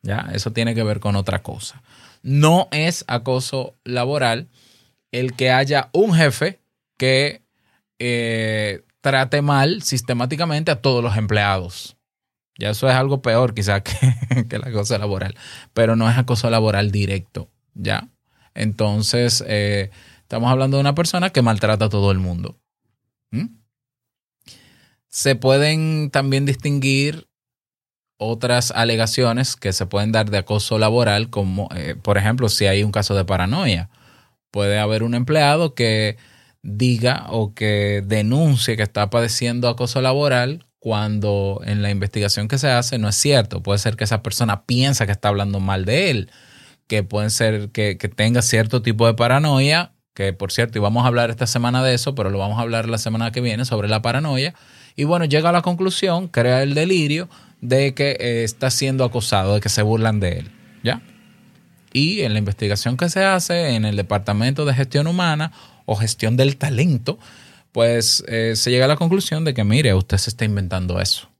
¿ya? 0.01 0.31
Eso 0.33 0.53
tiene 0.53 0.75
que 0.75 0.85
ver 0.85 1.01
con 1.01 1.17
otra 1.17 1.43
cosa. 1.43 1.83
No 2.23 2.69
es 2.71 3.05
acoso 3.09 3.77
laboral 3.85 4.49
el 5.13 5.35
que 5.35 5.51
haya 5.51 5.89
un 5.93 6.15
jefe 6.15 6.61
que 6.97 7.43
eh, 7.99 8.83
trate 9.01 9.43
mal 9.43 9.83
sistemáticamente 9.83 10.71
a 10.71 10.83
todos 10.83 11.03
los 11.03 11.17
empleados. 11.17 11.97
Ya 12.59 12.71
eso 12.71 12.89
es 12.89 12.95
algo 12.95 13.23
peor 13.23 13.55
quizás 13.55 13.83
que, 13.83 14.45
que 14.49 14.57
el 14.57 14.65
acoso 14.65 14.99
laboral, 14.99 15.37
pero 15.73 15.97
no 15.97 16.11
es 16.11 16.19
acoso 16.19 16.51
laboral 16.51 16.91
directo, 16.91 17.49
¿ya? 17.75 18.09
Entonces, 18.55 19.45
eh, 19.47 19.91
estamos 20.23 20.51
hablando 20.51 20.77
de 20.77 20.81
una 20.81 20.95
persona 20.97 21.31
que 21.31 21.43
maltrata 21.43 21.85
a 21.85 21.89
todo 21.89 22.11
el 22.11 22.19
mundo. 22.19 22.59
¿Mm? 23.31 23.47
Se 25.07 25.37
pueden 25.37 26.11
también 26.11 26.45
distinguir 26.45 27.28
otras 28.19 28.73
alegaciones 28.73 29.57
que 29.57 29.73
se 29.73 29.87
pueden 29.87 30.13
dar 30.13 30.31
de 30.31 30.39
acoso 30.39 30.79
laboral, 30.79 31.31
como 31.31 31.69
eh, 31.75 31.95
por 32.01 32.19
ejemplo 32.19 32.49
si 32.49 32.67
hay 32.67 32.83
un 32.83 32.93
caso 32.93 33.15
de 33.15 33.25
paranoia. 33.25 33.89
Puede 34.51 34.79
haber 34.79 35.03
un 35.03 35.15
empleado 35.15 35.75
que 35.75 36.17
diga 36.63 37.27
o 37.31 37.55
que 37.55 38.03
denuncie 38.05 38.77
que 38.77 38.83
está 38.83 39.09
padeciendo 39.09 39.69
acoso 39.69 40.01
laboral 40.03 40.67
cuando 40.81 41.61
en 41.65 41.83
la 41.83 41.91
investigación 41.91 42.49
que 42.49 42.59
se 42.59 42.69
hace 42.69 42.99
no 42.99 43.09
es 43.09 43.17
cierto. 43.17 43.63
Puede 43.63 43.79
ser 43.79 43.97
que 43.97 44.05
esa 44.05 44.23
persona 44.23 44.65
piensa 44.65 45.07
que 45.07 45.13
está 45.13 45.29
hablando 45.29 45.61
mal 45.61 45.85
de 45.85 46.11
él, 46.11 46.31
que 46.89 47.05
puede 47.05 47.31
ser 47.31 47.71
que, 47.71 47.99
que 47.99 48.09
tenga 48.09 48.43
cierto 48.43 48.83
tipo 48.83 49.07
de 49.07 49.15
paranoia, 49.15 49.93
que 50.15 50.33
por 50.33 50.51
cierto, 50.51 50.79
y 50.79 50.81
vamos 50.81 51.05
a 51.05 51.09
hablar 51.09 51.31
esta 51.31 51.47
semana 51.47 51.85
de 51.85 51.95
eso, 51.95 52.17
pero 52.17 52.31
lo 52.31 52.39
vamos 52.39 52.59
a 52.59 52.63
hablar 52.63 52.89
la 52.89 52.99
semana 52.99 53.31
que 53.31 53.41
viene 53.41 53.65
sobre 53.65 53.89
la 53.89 54.03
paranoia. 54.03 54.55
Y 54.97 55.05
bueno, 55.05 55.25
llega 55.25 55.51
a 55.51 55.53
la 55.53 55.63
conclusión, 55.63 56.27
crea 56.27 56.63
el 56.65 56.75
delirio 56.75 57.29
de 57.61 57.95
que 57.95 58.17
eh, 58.21 58.45
está 58.45 58.71
siendo 58.71 59.05
acosado, 59.05 59.55
de 59.55 59.61
que 59.61 59.69
se 59.69 59.83
burlan 59.83 60.21
de 60.21 60.39
él. 60.39 60.51
¿Ya? 60.83 61.03
Y 61.93 62.21
en 62.21 62.33
la 62.33 62.39
investigación 62.39 62.97
que 62.97 63.09
se 63.09 63.25
hace 63.25 63.75
en 63.75 63.85
el 63.85 63.97
Departamento 63.97 64.65
de 64.65 64.75
Gestión 64.75 65.07
Humana 65.07 65.53
o 65.87 65.97
Gestión 65.97 66.37
del 66.37 66.57
Talento, 66.57 67.19
pues 67.73 68.25
eh, 68.29 68.55
se 68.57 68.71
llega 68.71 68.85
a 68.85 68.89
la 68.89 68.97
conclusión 68.97 69.45
de 69.45 69.55
que, 69.55 69.65
mire, 69.65 69.95
usted 69.95 70.19
se 70.19 70.31
está 70.31 70.45
inventando 70.45 71.01
eso. 71.01 71.31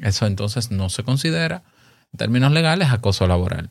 Eso 0.00 0.26
entonces 0.26 0.70
no 0.70 0.88
se 0.88 1.04
considera, 1.04 1.62
en 2.12 2.18
términos 2.18 2.52
legales, 2.52 2.90
acoso 2.90 3.26
laboral. 3.26 3.70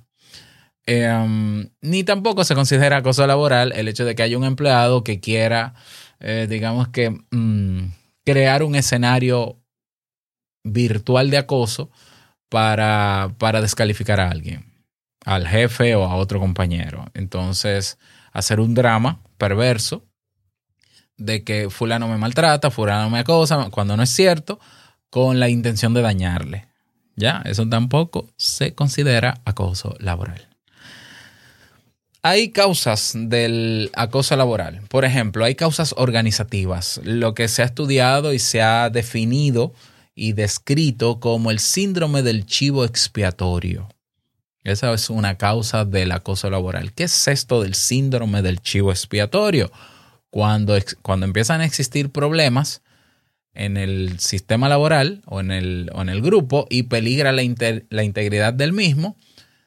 Um, 0.85 1.69
ni 1.81 2.03
tampoco 2.03 2.43
se 2.43 2.55
considera 2.55 2.97
acoso 2.97 3.25
laboral 3.25 3.71
el 3.73 3.88
hecho 3.88 4.03
de 4.03 4.15
que 4.15 4.23
haya 4.23 4.38
un 4.38 4.43
empleado 4.43 5.03
que 5.03 5.21
quiera, 5.21 5.75
eh, 6.19 6.47
digamos 6.50 6.89
que, 6.89 7.09
mm, 7.31 7.91
crear 8.25 8.63
un 8.63 8.75
escenario 8.75 9.62
virtual 10.63 11.29
de 11.29 11.38
acoso 11.38 11.89
para, 12.50 13.34
para 13.38 13.62
descalificar 13.62 14.20
a 14.20 14.29
alguien, 14.29 14.65
al 15.25 15.48
jefe 15.48 15.96
o 15.96 16.05
a 16.05 16.15
otro 16.15 16.39
compañero. 16.39 17.05
Entonces, 17.13 17.98
hacer 18.32 18.60
un 18.60 18.74
drama 18.74 19.20
perverso 19.38 20.05
de 21.17 21.43
que 21.43 21.70
fulano 21.70 22.08
me 22.08 22.17
maltrata, 22.17 22.72
fulano 22.72 23.10
me 23.10 23.20
acosa, 23.20 23.70
cuando 23.72 23.96
no 23.98 24.03
es 24.03 24.10
cierto, 24.10 24.60
con 25.10 25.39
la 25.39 25.50
intención 25.50 25.93
de 25.93 26.01
dañarle. 26.01 26.67
Ya, 27.15 27.43
eso 27.46 27.67
tampoco 27.67 28.29
se 28.38 28.74
considera 28.74 29.41
acoso 29.46 29.96
laboral. 30.00 30.48
Hay 32.24 32.51
causas 32.51 33.12
del 33.15 33.91
acoso 33.93 34.36
laboral. 34.36 34.82
Por 34.88 35.03
ejemplo, 35.05 35.43
hay 35.43 35.55
causas 35.55 35.93
organizativas, 35.98 37.01
lo 37.03 37.36
que 37.36 37.48
se 37.50 37.62
ha 37.62 37.65
estudiado 37.65 38.34
y 38.34 38.39
se 38.39 38.62
ha 38.62 38.89
definido 38.89 39.74
y 40.15 40.34
descrito 40.34 41.20
como 41.20 41.51
el 41.51 41.60
síndrome 41.60 42.22
del 42.22 42.46
chivo 42.46 42.86
expiatorio. 42.86 43.89
Esa 44.63 44.93
es 44.93 45.10
una 45.10 45.38
causa 45.38 45.84
del 45.84 46.12
acoso 46.12 46.50
laboral. 46.50 46.93
¿Qué 46.93 47.03
es 47.03 47.27
esto 47.27 47.62
del 47.62 47.74
síndrome 47.74 48.41
del 48.41 48.62
chivo 48.62 48.91
expiatorio? 48.91 49.72
Cuando, 50.29 50.77
cuando 51.01 51.25
empiezan 51.25 51.62
a 51.62 51.65
existir 51.65 52.12
problemas 52.12 52.82
en 53.53 53.77
el 53.77 54.20
sistema 54.20 54.70
laboral 54.70 55.22
o 55.25 55.39
en 55.41 55.51
el, 55.51 55.91
en 55.93 56.10
el 56.10 56.22
grupo 56.22 56.65
y 56.70 56.84
peligra 56.84 57.32
la, 57.32 57.43
la 57.89 58.03
integridad 58.03 58.53
del 58.53 58.74
mismo, 58.74 59.17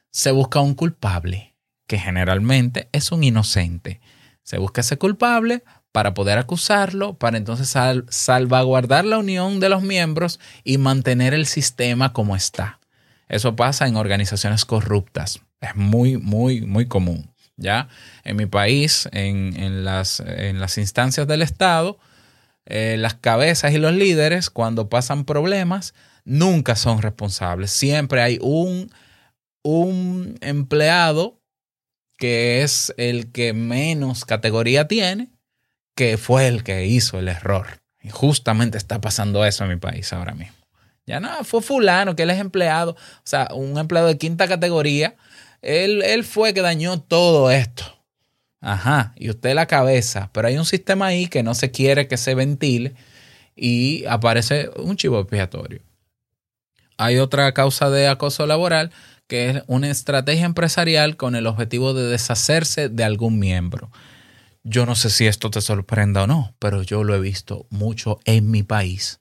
se 0.09 0.31
busca 0.31 0.59
un 0.59 0.73
culpable, 0.73 1.55
que 1.85 1.99
generalmente 1.99 2.89
es 2.91 3.11
un 3.11 3.23
inocente. 3.23 4.01
Se 4.41 4.57
busca 4.57 4.81
ese 4.81 4.97
culpable 4.97 5.63
para 5.91 6.13
poder 6.13 6.37
acusarlo, 6.37 7.13
para 7.15 7.37
entonces 7.37 7.69
sal- 7.69 8.05
salvaguardar 8.09 9.05
la 9.05 9.17
unión 9.17 9.59
de 9.59 9.69
los 9.69 9.81
miembros 9.81 10.39
y 10.63 10.77
mantener 10.77 11.33
el 11.33 11.45
sistema 11.45 12.13
como 12.13 12.35
está. 12.35 12.79
Eso 13.29 13.55
pasa 13.55 13.87
en 13.87 13.95
organizaciones 13.95 14.65
corruptas. 14.65 15.41
Es 15.59 15.75
muy, 15.75 16.17
muy, 16.17 16.61
muy 16.61 16.87
común. 16.87 17.31
¿ya? 17.57 17.89
En 18.23 18.37
mi 18.37 18.45
país, 18.45 19.09
en, 19.11 19.83
las, 19.83 20.21
instancias 20.77 21.27
del 21.27 21.41
Estado, 21.41 21.97
eh, 22.65 22.95
las 22.97 23.15
cabezas 23.15 23.73
y 23.73 23.77
los 23.79 23.93
líderes, 23.93 24.49
cuando 24.49 24.89
pasan 24.89 25.25
problemas, 25.25 25.93
nunca 26.23 26.75
son 26.75 27.01
responsables. 27.01 27.71
Siempre 27.71 28.21
hay 28.21 28.39
un 28.41 28.89
empleado 30.41 31.41
que 32.17 32.63
es 32.63 32.93
el 32.97 33.31
que 33.31 33.53
menos 33.53 34.25
categoría 34.25 34.87
tiene, 34.87 35.29
que 35.97 36.17
fue 36.17 36.47
el 36.47 36.63
que 36.63 36.85
hizo 36.85 37.17
el 37.17 37.27
error. 37.27 37.81
Y 38.01 38.09
justamente 38.09 38.77
está 38.77 39.01
pasando 39.01 39.43
eso 39.43 39.63
en 39.63 39.71
mi 39.71 39.75
país 39.77 40.13
ahora 40.13 40.35
mismo. 40.35 40.55
Ya 41.07 41.19
no, 41.19 41.43
fue 41.43 41.61
fulano, 41.61 42.15
que 42.15 42.23
él 42.23 42.29
es 42.29 42.39
empleado, 42.39 42.91
o 42.91 43.21
sea, 43.23 43.49
un 43.53 43.77
empleado 43.79 44.07
de 44.07 44.17
quinta 44.17 44.47
categoría. 44.47 45.15
Él, 45.63 46.03
él 46.03 46.23
fue 46.23 46.53
que 46.53 46.61
dañó 46.61 47.01
todo 47.01 47.49
esto. 47.49 47.83
Ajá, 48.61 49.13
y 49.15 49.31
usted 49.31 49.55
la 49.55 49.65
cabeza, 49.65 50.29
pero 50.33 50.47
hay 50.47 50.57
un 50.57 50.65
sistema 50.65 51.07
ahí 51.07 51.27
que 51.27 51.41
no 51.41 51.55
se 51.55 51.71
quiere 51.71 52.07
que 52.07 52.17
se 52.17 52.35
ventile 52.35 52.93
y 53.55 54.05
aparece 54.05 54.69
un 54.77 54.97
chivo 54.97 55.19
expiatorio. 55.19 55.81
Hay 56.97 57.17
otra 57.17 57.51
causa 57.53 57.89
de 57.89 58.07
acoso 58.07 58.45
laboral 58.45 58.91
que 59.27 59.49
es 59.49 59.63
una 59.67 59.89
estrategia 59.89 60.45
empresarial 60.45 61.17
con 61.17 61.35
el 61.35 61.47
objetivo 61.47 61.93
de 61.93 62.05
deshacerse 62.05 62.87
de 62.87 63.03
algún 63.03 63.39
miembro. 63.39 63.89
Yo 64.69 64.85
no 64.85 64.95
sé 64.95 65.09
si 65.09 65.27
esto 65.27 65.49
te 65.49 65.61
sorprenda 65.61 66.23
o 66.23 66.27
no, 66.27 66.53
pero 66.59 66.83
yo 66.83 67.05
lo 67.05 67.15
he 67.15 67.21
visto 67.21 67.65
mucho 67.69 68.19
en 68.25 68.51
mi 68.51 68.63
país. 68.63 69.19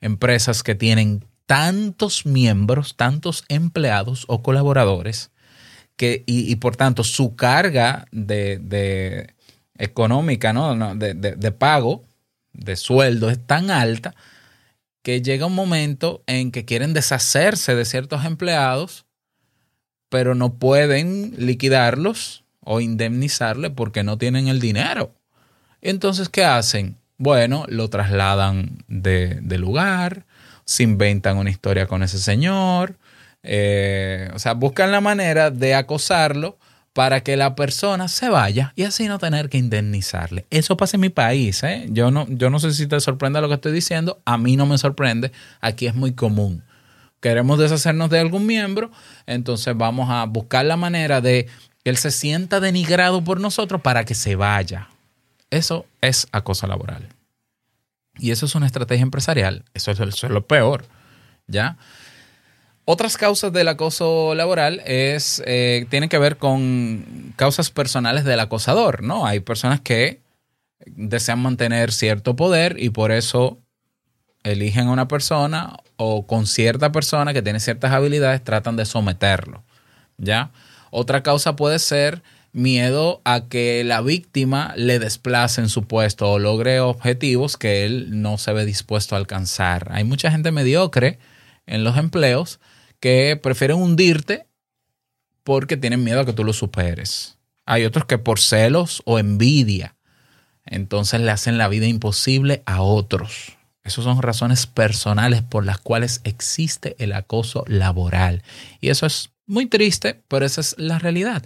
Empresas 0.00 0.64
que 0.64 0.74
tienen 0.74 1.24
tantos 1.46 2.26
miembros, 2.26 2.96
tantos 2.96 3.44
empleados 3.48 4.24
o 4.26 4.42
colaboradores, 4.42 5.30
que, 5.96 6.24
y, 6.26 6.54
por 6.56 6.74
tanto 6.74 7.04
su 7.04 7.36
carga 7.36 8.06
de, 8.10 9.34
económica, 9.78 10.52
¿no? 10.52 10.94
De- 10.96 11.14
de 11.14 11.52
pago, 11.52 12.02
de 12.52 12.74
sueldo 12.76 13.30
es 13.30 13.38
tan 13.46 13.70
alta 13.70 14.14
que 15.02 15.22
llega 15.22 15.46
un 15.46 15.54
momento 15.54 16.22
en 16.26 16.50
que 16.50 16.64
quieren 16.64 16.92
deshacerse 16.92 17.74
de 17.76 17.84
ciertos 17.84 18.24
empleados, 18.24 19.06
pero 20.08 20.34
no 20.34 20.54
pueden 20.54 21.34
liquidarlos 21.38 22.44
o 22.70 22.80
indemnizarle 22.80 23.70
porque 23.70 24.04
no 24.04 24.18
tienen 24.18 24.46
el 24.48 24.60
dinero. 24.60 25.14
Entonces, 25.80 26.28
¿qué 26.28 26.44
hacen? 26.44 26.98
Bueno, 27.16 27.64
lo 27.66 27.88
trasladan 27.88 28.84
de, 28.88 29.38
de 29.40 29.56
lugar, 29.56 30.26
se 30.66 30.82
inventan 30.82 31.38
una 31.38 31.48
historia 31.48 31.86
con 31.86 32.02
ese 32.02 32.18
señor, 32.18 32.98
eh, 33.42 34.30
o 34.34 34.38
sea, 34.38 34.52
buscan 34.52 34.92
la 34.92 35.00
manera 35.00 35.50
de 35.50 35.74
acosarlo 35.74 36.58
para 36.92 37.22
que 37.22 37.38
la 37.38 37.54
persona 37.54 38.06
se 38.06 38.28
vaya 38.28 38.74
y 38.76 38.82
así 38.82 39.08
no 39.08 39.18
tener 39.18 39.48
que 39.48 39.56
indemnizarle. 39.56 40.44
Eso 40.50 40.76
pasa 40.76 40.98
en 40.98 41.00
mi 41.00 41.08
país, 41.08 41.62
¿eh? 41.62 41.86
Yo 41.88 42.10
no, 42.10 42.26
yo 42.28 42.50
no 42.50 42.60
sé 42.60 42.74
si 42.74 42.86
te 42.86 43.00
sorprende 43.00 43.40
lo 43.40 43.48
que 43.48 43.54
estoy 43.54 43.72
diciendo, 43.72 44.20
a 44.26 44.36
mí 44.36 44.56
no 44.56 44.66
me 44.66 44.76
sorprende, 44.76 45.32
aquí 45.62 45.86
es 45.86 45.94
muy 45.94 46.12
común. 46.12 46.64
Queremos 47.20 47.58
deshacernos 47.58 48.10
de 48.10 48.20
algún 48.20 48.46
miembro, 48.46 48.90
entonces 49.26 49.74
vamos 49.76 50.10
a 50.10 50.24
buscar 50.26 50.66
la 50.66 50.76
manera 50.76 51.20
de 51.20 51.48
que 51.88 51.90
él 51.90 51.96
se 51.96 52.10
sienta 52.10 52.60
denigrado 52.60 53.24
por 53.24 53.40
nosotros 53.40 53.80
para 53.80 54.04
que 54.04 54.14
se 54.14 54.36
vaya. 54.36 54.88
Eso 55.48 55.86
es 56.02 56.28
acoso 56.32 56.66
laboral. 56.66 57.08
Y 58.18 58.30
eso 58.30 58.44
es 58.44 58.54
una 58.54 58.66
estrategia 58.66 59.02
empresarial. 59.02 59.64
Eso 59.72 59.92
es, 59.92 60.22
lo 60.24 60.46
peor. 60.46 60.84
¿Ya? 61.46 61.78
Otras 62.84 63.16
causas 63.16 63.54
del 63.54 63.68
acoso 63.68 64.34
laboral 64.34 64.82
es, 64.84 65.42
eh, 65.46 65.86
tienen 65.88 66.10
que 66.10 66.18
ver 66.18 66.36
con 66.36 67.32
causas 67.36 67.70
personales 67.70 68.24
del 68.24 68.40
acosador, 68.40 69.02
¿no? 69.02 69.26
Hay 69.26 69.40
personas 69.40 69.80
que 69.80 70.20
desean 70.84 71.40
mantener 71.40 71.90
cierto 71.90 72.36
poder 72.36 72.76
y 72.78 72.90
por 72.90 73.12
eso 73.12 73.60
eligen 74.42 74.88
a 74.88 74.92
una 74.92 75.08
persona 75.08 75.78
o 75.96 76.26
con 76.26 76.46
cierta 76.46 76.92
persona 76.92 77.32
que 77.32 77.40
tiene 77.40 77.60
ciertas 77.60 77.92
habilidades 77.92 78.44
tratan 78.44 78.76
de 78.76 78.84
someterlo, 78.84 79.64
¿ya? 80.18 80.50
Otra 80.90 81.22
causa 81.22 81.56
puede 81.56 81.78
ser 81.78 82.22
miedo 82.52 83.20
a 83.24 83.48
que 83.48 83.84
la 83.84 84.00
víctima 84.00 84.72
le 84.76 84.98
desplace 84.98 85.60
en 85.60 85.68
su 85.68 85.84
puesto 85.84 86.30
o 86.30 86.38
logre 86.38 86.80
objetivos 86.80 87.56
que 87.56 87.84
él 87.84 88.22
no 88.22 88.38
se 88.38 88.52
ve 88.52 88.64
dispuesto 88.64 89.14
a 89.14 89.18
alcanzar. 89.18 89.88
Hay 89.92 90.04
mucha 90.04 90.30
gente 90.30 90.50
mediocre 90.50 91.18
en 91.66 91.84
los 91.84 91.96
empleos 91.96 92.60
que 93.00 93.38
prefieren 93.40 93.76
hundirte 93.76 94.46
porque 95.44 95.76
tienen 95.76 96.04
miedo 96.04 96.20
a 96.20 96.26
que 96.26 96.32
tú 96.32 96.44
lo 96.44 96.52
superes. 96.52 97.38
Hay 97.64 97.84
otros 97.84 98.06
que 98.06 98.18
por 98.18 98.40
celos 98.40 99.02
o 99.04 99.18
envidia, 99.18 99.94
entonces 100.64 101.20
le 101.20 101.30
hacen 101.30 101.58
la 101.58 101.68
vida 101.68 101.86
imposible 101.86 102.62
a 102.66 102.82
otros. 102.82 103.56
Esas 103.84 104.04
son 104.04 104.20
razones 104.20 104.66
personales 104.66 105.42
por 105.42 105.64
las 105.64 105.78
cuales 105.78 106.20
existe 106.24 106.96
el 106.98 107.12
acoso 107.14 107.64
laboral. 107.66 108.42
Y 108.80 108.90
eso 108.90 109.06
es 109.06 109.30
muy 109.48 109.66
triste, 109.66 110.22
pero 110.28 110.46
esa 110.46 110.60
es 110.60 110.76
la 110.78 110.98
realidad. 110.98 111.42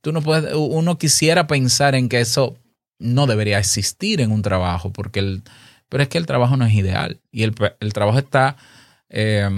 Tú 0.00 0.12
no 0.12 0.20
puedes, 0.20 0.52
uno 0.54 0.98
quisiera 0.98 1.46
pensar 1.46 1.94
en 1.94 2.08
que 2.08 2.20
eso 2.20 2.58
no 2.98 3.26
debería 3.26 3.58
existir 3.58 4.20
en 4.20 4.30
un 4.30 4.42
trabajo, 4.42 4.92
porque 4.92 5.20
el, 5.20 5.42
pero 5.88 6.02
es 6.02 6.08
que 6.08 6.18
el 6.18 6.26
trabajo 6.26 6.56
no 6.56 6.66
es 6.66 6.74
ideal 6.74 7.20
y 7.30 7.44
el, 7.44 7.54
el 7.80 7.92
trabajo 7.92 8.18
está 8.18 8.56
eh, 9.08 9.48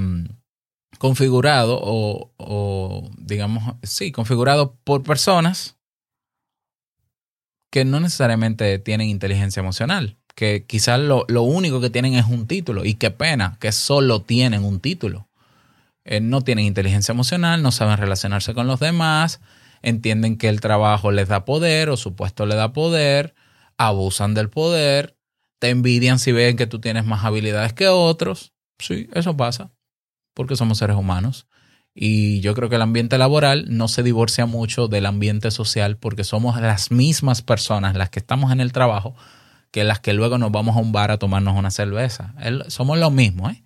configurado 0.98 1.78
o, 1.82 2.30
o, 2.36 3.10
digamos, 3.18 3.74
sí, 3.82 4.12
configurado 4.12 4.76
por 4.84 5.02
personas 5.02 5.76
que 7.70 7.84
no 7.84 8.00
necesariamente 8.00 8.78
tienen 8.78 9.08
inteligencia 9.08 9.60
emocional, 9.60 10.16
que 10.34 10.64
quizás 10.66 11.00
lo, 11.00 11.24
lo 11.28 11.42
único 11.42 11.80
que 11.80 11.90
tienen 11.90 12.14
es 12.14 12.26
un 12.26 12.46
título 12.46 12.84
y 12.84 12.94
qué 12.94 13.10
pena 13.10 13.56
que 13.60 13.72
solo 13.72 14.22
tienen 14.22 14.64
un 14.64 14.80
título. 14.80 15.28
Eh, 16.08 16.20
no 16.20 16.40
tienen 16.40 16.64
inteligencia 16.64 17.12
emocional, 17.12 17.62
no 17.62 17.72
saben 17.72 17.96
relacionarse 17.98 18.54
con 18.54 18.68
los 18.68 18.78
demás, 18.78 19.40
entienden 19.82 20.38
que 20.38 20.48
el 20.48 20.60
trabajo 20.60 21.10
les 21.10 21.28
da 21.28 21.44
poder 21.44 21.90
o 21.90 21.96
su 21.96 22.14
puesto 22.14 22.46
les 22.46 22.56
da 22.56 22.72
poder, 22.72 23.34
abusan 23.76 24.32
del 24.32 24.48
poder, 24.48 25.16
te 25.58 25.70
envidian 25.70 26.20
si 26.20 26.30
ven 26.30 26.56
que 26.56 26.68
tú 26.68 26.80
tienes 26.80 27.04
más 27.04 27.24
habilidades 27.24 27.72
que 27.72 27.88
otros. 27.88 28.52
Sí, 28.78 29.08
eso 29.14 29.36
pasa, 29.36 29.72
porque 30.32 30.54
somos 30.54 30.78
seres 30.78 30.96
humanos. 30.96 31.48
Y 31.92 32.40
yo 32.40 32.54
creo 32.54 32.68
que 32.68 32.76
el 32.76 32.82
ambiente 32.82 33.18
laboral 33.18 33.64
no 33.68 33.88
se 33.88 34.04
divorcia 34.04 34.46
mucho 34.46 34.86
del 34.86 35.06
ambiente 35.06 35.50
social 35.50 35.96
porque 35.96 36.24
somos 36.24 36.60
las 36.60 36.92
mismas 36.92 37.42
personas 37.42 37.96
las 37.96 38.10
que 38.10 38.20
estamos 38.20 38.52
en 38.52 38.60
el 38.60 38.72
trabajo 38.72 39.16
que 39.70 39.82
las 39.84 40.00
que 40.00 40.12
luego 40.12 40.38
nos 40.38 40.52
vamos 40.52 40.76
a 40.76 40.80
un 40.80 40.92
bar 40.92 41.10
a 41.10 41.18
tomarnos 41.18 41.56
una 41.56 41.70
cerveza. 41.70 42.34
Somos 42.68 42.98
los 42.98 43.12
mismos, 43.12 43.52
¿eh? 43.52 43.62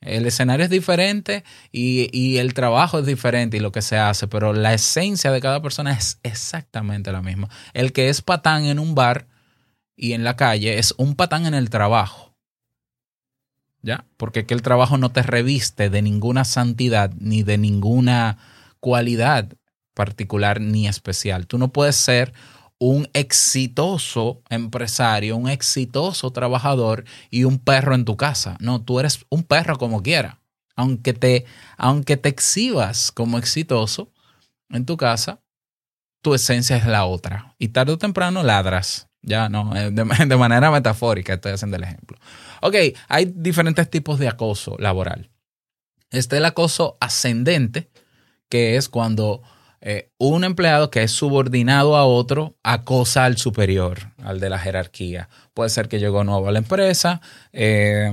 El 0.00 0.24
escenario 0.26 0.64
es 0.64 0.70
diferente 0.70 1.44
y, 1.72 2.08
y, 2.18 2.38
el 2.38 2.54
trabajo 2.54 3.00
es 3.00 3.06
diferente 3.06 3.58
y 3.58 3.60
lo 3.60 3.70
que 3.70 3.82
se 3.82 3.98
hace, 3.98 4.26
pero 4.28 4.54
la 4.54 4.72
esencia 4.72 5.30
de 5.30 5.42
cada 5.42 5.60
persona 5.60 5.92
es 5.92 6.18
exactamente 6.22 7.12
la 7.12 7.20
misma. 7.20 7.50
El 7.74 7.92
que 7.92 8.08
es 8.08 8.22
patán 8.22 8.64
en 8.64 8.78
un 8.78 8.94
bar 8.94 9.26
y 9.96 10.14
en 10.14 10.24
la 10.24 10.36
calle 10.36 10.78
es 10.78 10.94
un 10.96 11.14
patán 11.14 11.44
en 11.44 11.52
el 11.52 11.68
trabajo. 11.68 12.34
¿Ya? 13.82 14.06
Porque 14.16 14.46
que 14.46 14.54
el 14.54 14.62
trabajo 14.62 14.96
no 14.98 15.10
te 15.10 15.22
reviste 15.22 15.90
de 15.90 16.02
ninguna 16.02 16.44
santidad 16.44 17.12
ni 17.18 17.42
de 17.42 17.58
ninguna 17.58 18.38
cualidad 18.78 19.52
particular 19.94 20.60
ni 20.60 20.88
especial. 20.88 21.46
Tú 21.46 21.58
no 21.58 21.68
puedes 21.68 21.96
ser 21.96 22.32
un 22.80 23.08
exitoso 23.12 24.42
empresario, 24.48 25.36
un 25.36 25.50
exitoso 25.50 26.32
trabajador 26.32 27.04
y 27.30 27.44
un 27.44 27.58
perro 27.58 27.94
en 27.94 28.06
tu 28.06 28.16
casa. 28.16 28.56
No, 28.58 28.82
tú 28.82 28.98
eres 28.98 29.26
un 29.28 29.42
perro 29.44 29.76
como 29.76 30.02
quiera. 30.02 30.40
Aunque 30.76 31.12
te, 31.12 31.44
aunque 31.76 32.16
te 32.16 32.30
exhibas 32.30 33.12
como 33.12 33.36
exitoso 33.36 34.10
en 34.70 34.86
tu 34.86 34.96
casa, 34.96 35.40
tu 36.22 36.32
esencia 36.34 36.76
es 36.76 36.86
la 36.86 37.04
otra. 37.04 37.54
Y 37.58 37.68
tarde 37.68 37.92
o 37.92 37.98
temprano 37.98 38.42
ladras. 38.42 39.08
Ya 39.20 39.50
no, 39.50 39.74
de, 39.74 39.90
de 40.26 40.36
manera 40.36 40.70
metafórica 40.70 41.34
estoy 41.34 41.52
haciendo 41.52 41.76
el 41.76 41.84
ejemplo. 41.84 42.16
Ok, 42.62 42.76
hay 43.08 43.30
diferentes 43.36 43.90
tipos 43.90 44.18
de 44.18 44.28
acoso 44.28 44.76
laboral. 44.78 45.28
Está 46.10 46.38
el 46.38 46.46
acoso 46.46 46.96
ascendente, 46.98 47.90
que 48.48 48.76
es 48.76 48.88
cuando 48.88 49.42
eh, 49.82 50.10
un 50.18 50.44
empleado 50.44 50.90
que 50.90 51.02
es 51.02 51.10
subordinado 51.10 51.96
a 51.96 52.04
otro 52.04 52.54
acosa 52.62 53.24
al 53.24 53.38
superior, 53.38 54.12
al 54.22 54.38
de 54.38 54.50
la 54.50 54.58
jerarquía. 54.58 55.30
Puede 55.54 55.70
ser 55.70 55.88
que 55.88 55.98
llegó 55.98 56.22
nuevo 56.22 56.48
a 56.48 56.52
la 56.52 56.58
empresa, 56.58 57.22
eh, 57.52 58.12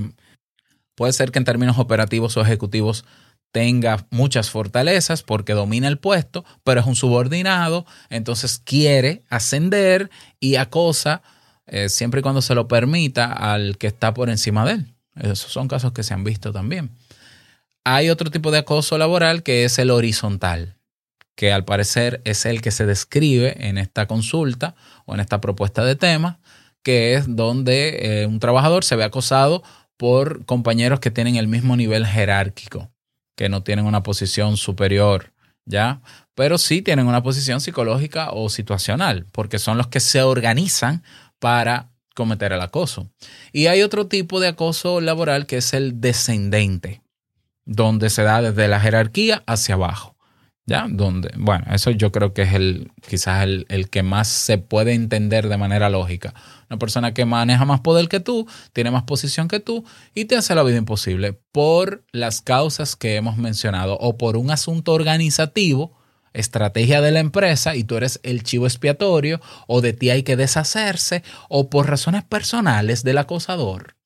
puede 0.95 1.11
ser 1.11 1.31
que 1.31 1.39
en 1.39 1.45
términos 1.45 1.77
operativos 1.77 2.37
o 2.37 2.41
ejecutivos 2.41 3.03
tenga 3.51 4.05
muchas 4.11 4.49
fortalezas 4.49 5.23
porque 5.23 5.53
domina 5.53 5.89
el 5.89 5.99
puesto, 5.99 6.45
pero 6.63 6.79
es 6.79 6.87
un 6.87 6.95
subordinado, 6.95 7.85
entonces 8.09 8.59
quiere 8.63 9.23
ascender 9.29 10.09
y 10.39 10.55
acosa 10.55 11.21
eh, 11.65 11.89
siempre 11.89 12.21
y 12.21 12.23
cuando 12.23 12.41
se 12.41 12.55
lo 12.55 12.69
permita 12.69 13.33
al 13.33 13.77
que 13.77 13.87
está 13.87 14.13
por 14.13 14.29
encima 14.29 14.65
de 14.65 14.71
él. 14.73 14.93
Esos 15.15 15.51
son 15.51 15.67
casos 15.67 15.91
que 15.91 16.03
se 16.03 16.13
han 16.13 16.23
visto 16.23 16.53
también. 16.53 16.91
Hay 17.83 18.09
otro 18.09 18.31
tipo 18.31 18.51
de 18.51 18.59
acoso 18.59 18.97
laboral 18.97 19.43
que 19.43 19.65
es 19.65 19.79
el 19.79 19.91
horizontal 19.91 20.76
que 21.37 21.53
al 21.53 21.63
parecer 21.63 22.19
es 22.25 22.47
el 22.47 22.61
que 22.61 22.71
se 22.71 22.87
describe 22.87 23.67
en 23.69 23.77
esta 23.77 24.07
consulta 24.07 24.75
o 25.05 25.13
en 25.13 25.19
esta 25.19 25.39
propuesta 25.39 25.85
de 25.85 25.95
tema, 25.95 26.39
que 26.81 27.13
es 27.13 27.35
donde 27.35 28.23
eh, 28.23 28.25
un 28.25 28.39
trabajador 28.39 28.83
se 28.83 28.95
ve 28.95 29.03
acosado 29.03 29.63
por 29.97 30.45
compañeros 30.45 30.99
que 30.99 31.11
tienen 31.11 31.35
el 31.35 31.47
mismo 31.47 31.77
nivel 31.77 32.07
jerárquico, 32.07 32.89
que 33.35 33.49
no 33.49 33.61
tienen 33.61 33.85
una 33.85 34.01
posición 34.01 34.57
superior, 34.57 35.31
¿ya? 35.63 36.01
Pero 36.33 36.57
sí 36.57 36.81
tienen 36.81 37.05
una 37.05 37.21
posición 37.21 37.61
psicológica 37.61 38.31
o 38.31 38.49
situacional, 38.49 39.27
porque 39.31 39.59
son 39.59 39.77
los 39.77 39.87
que 39.87 39.99
se 39.99 40.23
organizan 40.23 41.03
para 41.37 41.91
cometer 42.15 42.51
el 42.51 42.61
acoso. 42.61 43.11
Y 43.53 43.67
hay 43.67 43.83
otro 43.83 44.07
tipo 44.07 44.39
de 44.39 44.47
acoso 44.47 45.01
laboral 45.01 45.45
que 45.45 45.57
es 45.57 45.75
el 45.75 46.01
descendente, 46.01 47.03
donde 47.63 48.09
se 48.09 48.23
da 48.23 48.41
desde 48.41 48.67
la 48.67 48.79
jerarquía 48.79 49.43
hacia 49.45 49.75
abajo. 49.75 50.16
¿Ya? 50.69 50.85
Donde, 50.89 51.31
bueno, 51.37 51.65
eso 51.71 51.91
yo 51.91 52.11
creo 52.11 52.33
que 52.33 52.41
es 52.41 52.53
el, 52.53 52.91
quizás 53.07 53.43
el, 53.43 53.65
el, 53.69 53.89
que 53.89 54.03
más 54.03 54.27
se 54.27 54.57
puede 54.57 54.93
entender 54.93 55.47
de 55.47 55.55
manera 55.55 55.89
lógica. 55.89 56.33
Una 56.69 56.77
persona 56.77 57.13
que 57.13 57.23
maneja 57.23 57.63
más 57.63 57.79
poder 57.79 58.09
que 58.09 58.19
tú, 58.19 58.47
tiene 58.73 58.91
más 58.91 59.03
posición 59.03 59.47
que 59.47 59.61
tú 59.61 59.85
y 60.13 60.25
te 60.25 60.35
hace 60.35 60.55
la 60.55 60.63
vida 60.63 60.75
imposible 60.75 61.39
por 61.53 62.03
las 62.11 62.41
causas 62.41 62.97
que 62.97 63.15
hemos 63.15 63.37
mencionado 63.37 63.97
o 63.97 64.17
por 64.17 64.35
un 64.35 64.51
asunto 64.51 64.91
organizativo 64.91 65.97
estrategia 66.33 67.01
de 67.01 67.11
la 67.11 67.19
empresa 67.19 67.75
y 67.75 67.83
tú 67.83 67.97
eres 67.97 68.19
el 68.23 68.43
chivo 68.43 68.67
expiatorio 68.67 69.41
o 69.67 69.81
de 69.81 69.93
ti 69.93 70.09
hay 70.09 70.23
que 70.23 70.35
deshacerse 70.35 71.23
o 71.49 71.69
por 71.69 71.89
razones 71.89 72.23
personales 72.23 73.03
del 73.03 73.17
acosador. 73.17 73.96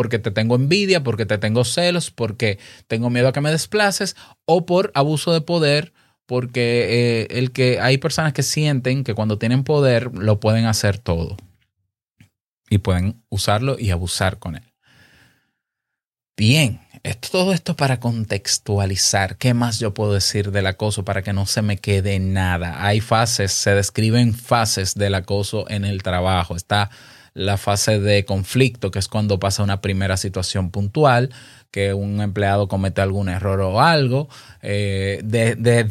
Porque 0.00 0.18
te 0.18 0.30
tengo 0.30 0.54
envidia, 0.54 1.04
porque 1.04 1.26
te 1.26 1.36
tengo 1.36 1.62
celos, 1.62 2.10
porque 2.10 2.58
tengo 2.86 3.10
miedo 3.10 3.28
a 3.28 3.34
que 3.34 3.42
me 3.42 3.50
desplaces 3.50 4.16
o 4.46 4.64
por 4.64 4.92
abuso 4.94 5.30
de 5.34 5.42
poder, 5.42 5.92
porque 6.24 6.86
eh, 6.88 7.38
el 7.38 7.52
que 7.52 7.80
hay 7.80 7.98
personas 7.98 8.32
que 8.32 8.42
sienten 8.42 9.04
que 9.04 9.12
cuando 9.12 9.36
tienen 9.36 9.62
poder 9.62 10.10
lo 10.16 10.40
pueden 10.40 10.64
hacer 10.64 10.96
todo 10.96 11.36
y 12.70 12.78
pueden 12.78 13.22
usarlo 13.28 13.76
y 13.78 13.90
abusar 13.90 14.38
con 14.38 14.56
él. 14.56 14.72
Bien, 16.34 16.80
esto, 17.02 17.28
todo 17.30 17.52
esto 17.52 17.76
para 17.76 18.00
contextualizar. 18.00 19.36
¿Qué 19.36 19.52
más 19.52 19.80
yo 19.80 19.92
puedo 19.92 20.14
decir 20.14 20.50
del 20.50 20.66
acoso 20.66 21.04
para 21.04 21.20
que 21.20 21.34
no 21.34 21.44
se 21.44 21.60
me 21.60 21.76
quede 21.76 22.20
nada? 22.20 22.86
Hay 22.86 23.02
fases, 23.02 23.52
se 23.52 23.74
describen 23.74 24.32
fases 24.32 24.94
del 24.94 25.14
acoso 25.14 25.68
en 25.68 25.84
el 25.84 26.02
trabajo. 26.02 26.56
Está 26.56 26.88
la 27.34 27.56
fase 27.56 28.00
de 28.00 28.24
conflicto, 28.24 28.90
que 28.90 28.98
es 28.98 29.08
cuando 29.08 29.38
pasa 29.38 29.62
una 29.62 29.80
primera 29.80 30.16
situación 30.16 30.70
puntual, 30.70 31.30
que 31.70 31.94
un 31.94 32.20
empleado 32.20 32.68
comete 32.68 33.00
algún 33.00 33.28
error 33.28 33.60
o 33.60 33.80
algo. 33.80 34.28
Eh, 34.62 35.22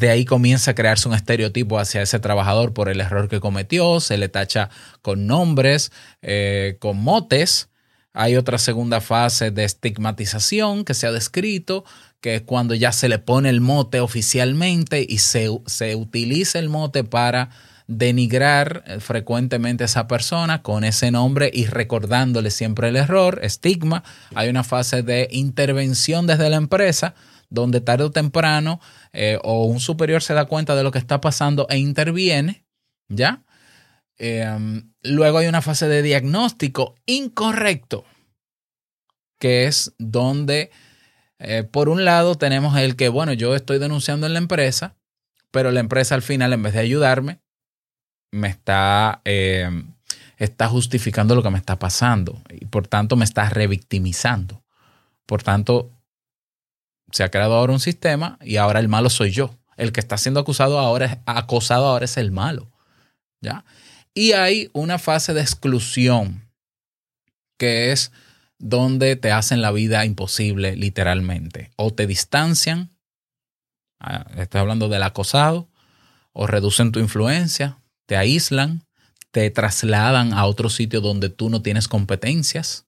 ahí 0.09 0.25
comienza 0.25 0.71
a 0.71 0.75
crearse 0.75 1.07
un 1.07 1.15
estereotipo 1.15 1.79
hacia 1.79 2.01
ese 2.01 2.19
trabajador 2.19 2.73
por 2.73 2.89
el 2.89 3.01
error 3.01 3.29
que 3.29 3.39
cometió, 3.39 3.99
se 3.99 4.17
le 4.17 4.29
tacha 4.29 4.69
con 5.01 5.27
nombres, 5.27 5.91
eh, 6.21 6.77
con 6.79 6.97
motes. 6.97 7.69
Hay 8.13 8.35
otra 8.35 8.57
segunda 8.57 9.01
fase 9.01 9.51
de 9.51 9.63
estigmatización 9.63 10.83
que 10.83 10.93
se 10.93 11.07
ha 11.07 11.11
descrito, 11.11 11.85
que 12.21 12.35
es 12.35 12.41
cuando 12.41 12.75
ya 12.75 12.91
se 12.91 13.07
le 13.07 13.19
pone 13.19 13.49
el 13.49 13.61
mote 13.61 14.01
oficialmente 14.01 15.05
y 15.07 15.19
se, 15.19 15.47
se 15.67 15.95
utiliza 15.95 16.59
el 16.59 16.67
mote 16.67 17.05
para 17.05 17.49
denigrar 17.89 18.83
eh, 18.85 18.99
frecuentemente 18.99 19.83
a 19.83 19.85
esa 19.85 20.07
persona 20.07 20.61
con 20.61 20.83
ese 20.83 21.09
nombre 21.09 21.49
y 21.51 21.65
recordándole 21.65 22.51
siempre 22.51 22.89
el 22.89 22.95
error, 22.95 23.39
estigma. 23.41 24.03
Hay 24.35 24.47
una 24.47 24.63
fase 24.63 25.01
de 25.01 25.27
intervención 25.31 26.27
desde 26.27 26.49
la 26.51 26.57
empresa 26.57 27.15
donde 27.49 27.81
tarde 27.81 28.03
o 28.03 28.11
temprano 28.11 28.79
eh, 29.11 29.39
o 29.43 29.65
un 29.65 29.79
superior 29.79 30.21
se 30.21 30.35
da 30.35 30.45
cuenta 30.45 30.75
de 30.75 30.83
lo 30.83 30.91
que 30.91 30.99
está 30.99 31.19
pasando 31.19 31.65
e 31.69 31.79
interviene, 31.79 32.63
¿ya? 33.07 33.43
Eh, 34.19 34.83
luego 35.01 35.39
hay 35.39 35.47
una 35.47 35.63
fase 35.63 35.87
de 35.87 36.03
diagnóstico 36.03 36.93
incorrecto, 37.07 38.05
que 39.39 39.65
es 39.65 39.95
donde, 39.97 40.69
eh, 41.39 41.63
por 41.63 41.89
un 41.89 42.05
lado, 42.05 42.35
tenemos 42.35 42.77
el 42.77 42.95
que, 42.95 43.09
bueno, 43.09 43.33
yo 43.33 43.55
estoy 43.55 43.79
denunciando 43.79 44.27
en 44.27 44.33
la 44.33 44.39
empresa, 44.39 44.95
pero 45.49 45.71
la 45.71 45.79
empresa 45.79 46.13
al 46.13 46.21
final, 46.21 46.53
en 46.53 46.61
vez 46.61 46.73
de 46.73 46.81
ayudarme, 46.81 47.39
me 48.31 48.47
está, 48.47 49.21
eh, 49.25 49.69
está 50.37 50.67
justificando 50.67 51.35
lo 51.35 51.43
que 51.43 51.49
me 51.49 51.57
está 51.57 51.77
pasando 51.79 52.41
y 52.49 52.65
por 52.65 52.87
tanto 52.87 53.15
me 53.15 53.25
está 53.25 53.49
revictimizando. 53.49 54.63
Por 55.25 55.43
tanto, 55.43 55.91
se 57.11 57.23
ha 57.23 57.31
creado 57.31 57.55
ahora 57.55 57.73
un 57.73 57.79
sistema 57.79 58.37
y 58.41 58.57
ahora 58.57 58.79
el 58.79 58.87
malo 58.87 59.09
soy 59.09 59.31
yo. 59.31 59.55
El 59.77 59.91
que 59.91 59.99
está 59.99 60.17
siendo 60.17 60.39
acusado 60.39 60.79
ahora, 60.79 61.21
acosado 61.25 61.87
ahora 61.87 62.05
es 62.05 62.17
el 62.17 62.31
malo. 62.31 62.71
¿Ya? 63.41 63.63
Y 64.13 64.33
hay 64.33 64.69
una 64.73 64.99
fase 64.99 65.33
de 65.33 65.41
exclusión, 65.41 66.49
que 67.57 67.91
es 67.91 68.11
donde 68.57 69.15
te 69.15 69.31
hacen 69.31 69.61
la 69.61 69.71
vida 69.71 70.05
imposible 70.05 70.75
literalmente. 70.75 71.71
O 71.77 71.93
te 71.93 72.07
distancian, 72.07 72.91
ah, 73.99 74.25
estoy 74.37 74.59
hablando 74.59 74.89
del 74.89 75.03
acosado, 75.03 75.69
o 76.33 76.47
reducen 76.47 76.91
tu 76.91 76.99
influencia, 76.99 77.79
te 78.09 78.17
aíslan, 78.17 78.87
te 79.29 79.51
trasladan 79.51 80.33
a 80.33 80.45
otro 80.45 80.71
sitio 80.71 80.99
donde 80.99 81.29
tú 81.29 81.51
no 81.51 81.61
tienes 81.61 81.87
competencias, 81.87 82.87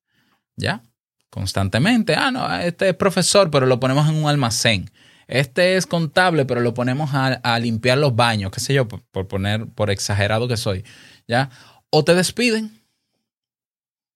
¿ya? 0.56 0.82
Constantemente. 1.30 2.16
Ah, 2.16 2.32
no, 2.32 2.52
este 2.56 2.90
es 2.90 2.96
profesor, 2.96 3.52
pero 3.52 3.68
lo 3.68 3.80
ponemos 3.80 4.10
en 4.10 4.16
un 4.16 4.28
almacén. 4.28 4.90
Este 5.28 5.78
es 5.78 5.86
contable, 5.86 6.46
pero 6.46 6.60
lo 6.60 6.74
ponemos 6.74 7.12
a, 7.14 7.60
limpiar 7.60 8.00
los 8.00 8.16
baños, 8.16 8.50
qué 8.52 8.60
sé 8.60 8.74
yo, 8.74 8.88
por, 8.88 9.04
por, 9.12 9.28
poner, 9.28 9.68
por 9.68 9.92
exagerado 9.92 10.48
que 10.48 10.58
soy, 10.58 10.84
¿ya? 11.28 11.52
O 11.92 12.04
te 12.04 12.16
despiden, 12.16 12.82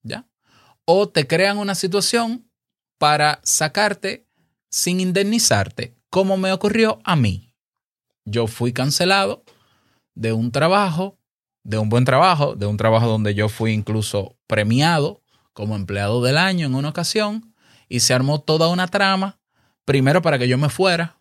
¿ya? 0.02 0.26
O 0.86 1.08
te 1.08 1.28
crean 1.28 1.60
una 1.60 1.76
situación 1.76 2.50
para 2.98 3.42
sacarte 3.44 4.26
sin 4.72 5.00
indemnizarte, 5.00 5.94
como 6.10 6.36
me 6.36 6.52
ocurrió 6.52 7.00
a 7.04 7.16
mí. 7.16 7.54
Yo 8.26 8.48
fui 8.48 8.74
cancelado 8.74 9.46
de 10.16 10.34
un 10.34 10.52
trabajo, 10.52 11.20
de 11.64 11.78
un 11.78 11.90
buen 11.90 12.06
trabajo, 12.06 12.56
de 12.56 12.66
un 12.66 12.78
trabajo 12.78 13.08
donde 13.08 13.36
yo 13.36 13.50
fui 13.50 13.72
incluso 13.72 14.38
premiado 14.48 15.22
como 15.54 15.76
empleado 15.76 16.24
del 16.24 16.38
año 16.38 16.66
en 16.66 16.76
una 16.76 16.90
ocasión 16.90 17.54
y 17.88 18.00
se 18.00 18.14
armó 18.14 18.42
toda 18.42 18.68
una 18.68 18.88
trama, 18.88 19.40
primero 19.86 20.22
para 20.22 20.40
que 20.40 20.48
yo 20.48 20.58
me 20.58 20.70
fuera, 20.70 21.20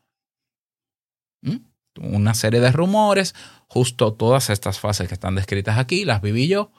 una 2.01 2.35
serie 2.35 2.61
de 2.61 2.73
rumores, 2.73 3.35
justo 3.69 4.15
todas 4.15 4.51
estas 4.51 4.79
fases 4.79 5.09
que 5.09 5.15
están 5.15 5.35
descritas 5.35 5.79
aquí, 5.79 6.05
las 6.05 6.23
viví 6.23 6.49
yo. 6.49 6.73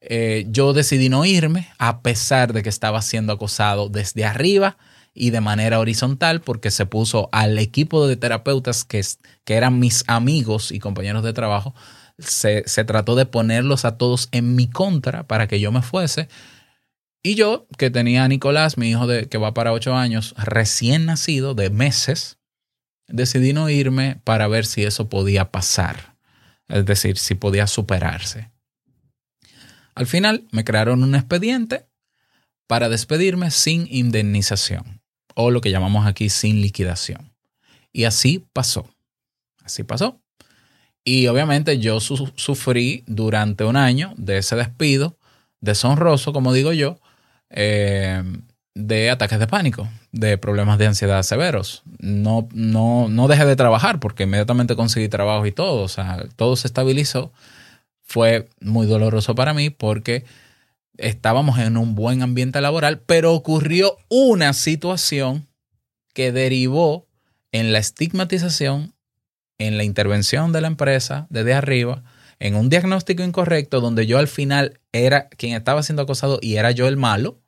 Eh, 0.00 0.46
yo 0.50 0.72
decidí 0.72 1.08
no 1.08 1.24
irme 1.24 1.68
a 1.78 2.02
pesar 2.02 2.52
de 2.52 2.62
que 2.62 2.68
estaba 2.68 3.02
siendo 3.02 3.32
acosado 3.32 3.88
desde 3.88 4.24
arriba 4.24 4.76
y 5.16 5.30
de 5.30 5.40
manera 5.40 5.80
horizontal 5.80 6.42
porque 6.42 6.70
se 6.70 6.84
puso 6.84 7.30
al 7.32 7.58
equipo 7.58 8.06
de 8.06 8.16
terapeutas 8.16 8.84
que, 8.84 9.02
que 9.44 9.54
eran 9.54 9.78
mis 9.80 10.04
amigos 10.06 10.70
y 10.70 10.78
compañeros 10.78 11.24
de 11.24 11.32
trabajo, 11.32 11.74
se, 12.18 12.64
se, 12.66 12.84
trató 12.84 13.16
de 13.16 13.24
ponerlos 13.24 13.86
a 13.86 13.96
todos 13.96 14.28
en 14.30 14.54
mi 14.54 14.68
contra 14.68 15.26
para 15.26 15.48
que 15.48 15.58
yo 15.58 15.72
me 15.72 15.80
fuese. 15.80 16.28
Y 17.22 17.34
yo, 17.34 17.66
que 17.78 17.90
tenía 17.90 18.24
a 18.24 18.28
Nicolás, 18.28 18.76
mi 18.76 18.90
hijo 18.90 19.06
de, 19.06 19.26
que 19.28 19.38
va 19.38 19.54
para 19.54 19.72
ocho 19.72 19.94
años, 19.96 20.34
recién 20.36 21.06
nacido, 21.06 21.54
de 21.54 21.70
meses, 21.70 22.36
decidí 23.08 23.54
no 23.54 23.70
irme 23.70 24.20
para 24.22 24.48
ver 24.48 24.66
si 24.66 24.84
eso 24.84 25.08
podía 25.08 25.50
pasar. 25.50 26.14
Es 26.68 26.84
decir, 26.84 27.16
si 27.16 27.34
podía 27.34 27.66
superarse. 27.66 28.50
Al 29.94 30.06
final 30.06 30.46
me 30.50 30.62
crearon 30.62 31.02
un 31.02 31.14
expediente 31.14 31.86
para 32.66 32.90
despedirme 32.90 33.50
sin 33.50 33.86
indemnización 33.90 35.00
o 35.36 35.50
lo 35.50 35.60
que 35.60 35.70
llamamos 35.70 36.06
aquí 36.06 36.28
sin 36.30 36.60
liquidación. 36.60 37.30
Y 37.92 38.04
así 38.04 38.44
pasó. 38.52 38.88
Así 39.62 39.84
pasó. 39.84 40.20
Y 41.04 41.28
obviamente 41.28 41.78
yo 41.78 42.00
su 42.00 42.32
sufrí 42.34 43.04
durante 43.06 43.62
un 43.64 43.76
año 43.76 44.12
de 44.16 44.38
ese 44.38 44.56
despido 44.56 45.16
deshonroso, 45.60 46.32
como 46.32 46.52
digo 46.52 46.72
yo, 46.72 46.98
eh, 47.50 48.22
de 48.74 49.10
ataques 49.10 49.38
de 49.38 49.46
pánico, 49.46 49.88
de 50.10 50.38
problemas 50.38 50.78
de 50.78 50.86
ansiedad 50.86 51.22
severos. 51.22 51.82
No, 51.98 52.48
no, 52.52 53.08
no 53.08 53.28
dejé 53.28 53.44
de 53.44 53.56
trabajar 53.56 54.00
porque 54.00 54.24
inmediatamente 54.24 54.74
conseguí 54.74 55.08
trabajo 55.08 55.46
y 55.46 55.52
todo. 55.52 55.82
O 55.82 55.88
sea, 55.88 56.24
todo 56.36 56.56
se 56.56 56.66
estabilizó. 56.66 57.32
Fue 58.02 58.48
muy 58.60 58.86
doloroso 58.86 59.34
para 59.34 59.54
mí 59.54 59.70
porque 59.70 60.24
estábamos 60.98 61.58
en 61.58 61.76
un 61.76 61.94
buen 61.94 62.22
ambiente 62.22 62.60
laboral, 62.60 63.00
pero 63.00 63.34
ocurrió 63.34 63.96
una 64.08 64.52
situación 64.52 65.48
que 66.14 66.32
derivó 66.32 67.06
en 67.52 67.72
la 67.72 67.78
estigmatización, 67.78 68.94
en 69.58 69.76
la 69.76 69.84
intervención 69.84 70.52
de 70.52 70.60
la 70.60 70.68
empresa 70.68 71.26
desde 71.30 71.54
arriba, 71.54 72.04
en 72.38 72.54
un 72.54 72.68
diagnóstico 72.68 73.22
incorrecto 73.22 73.80
donde 73.80 74.06
yo 74.06 74.18
al 74.18 74.28
final 74.28 74.80
era 74.92 75.28
quien 75.28 75.54
estaba 75.54 75.82
siendo 75.82 76.02
acosado 76.02 76.38
y 76.42 76.56
era 76.56 76.70
yo 76.70 76.88
el 76.88 76.96
malo. 76.96 77.40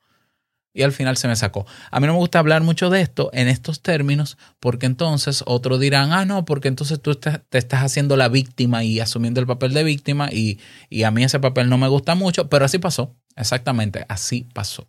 Y 0.74 0.82
al 0.82 0.92
final 0.92 1.16
se 1.16 1.26
me 1.26 1.34
sacó. 1.34 1.66
A 1.90 1.98
mí 1.98 2.06
no 2.06 2.12
me 2.12 2.18
gusta 2.20 2.38
hablar 2.38 2.62
mucho 2.62 2.88
de 2.88 3.00
esto 3.00 3.30
en 3.32 3.48
estos 3.48 3.82
términos, 3.82 4.38
porque 4.60 4.86
entonces 4.86 5.42
otros 5.46 5.80
dirán, 5.80 6.12
ah, 6.12 6.24
no, 6.24 6.44
porque 6.44 6.68
entonces 6.68 7.00
tú 7.00 7.16
te 7.16 7.40
estás 7.50 7.82
haciendo 7.82 8.16
la 8.16 8.28
víctima 8.28 8.84
y 8.84 9.00
asumiendo 9.00 9.40
el 9.40 9.46
papel 9.46 9.72
de 9.72 9.82
víctima 9.82 10.28
y, 10.30 10.60
y 10.88 11.02
a 11.02 11.10
mí 11.10 11.24
ese 11.24 11.40
papel 11.40 11.68
no 11.68 11.78
me 11.78 11.88
gusta 11.88 12.14
mucho, 12.14 12.48
pero 12.48 12.64
así 12.64 12.78
pasó. 12.78 13.16
Exactamente, 13.38 14.04
así 14.08 14.48
pasó. 14.52 14.88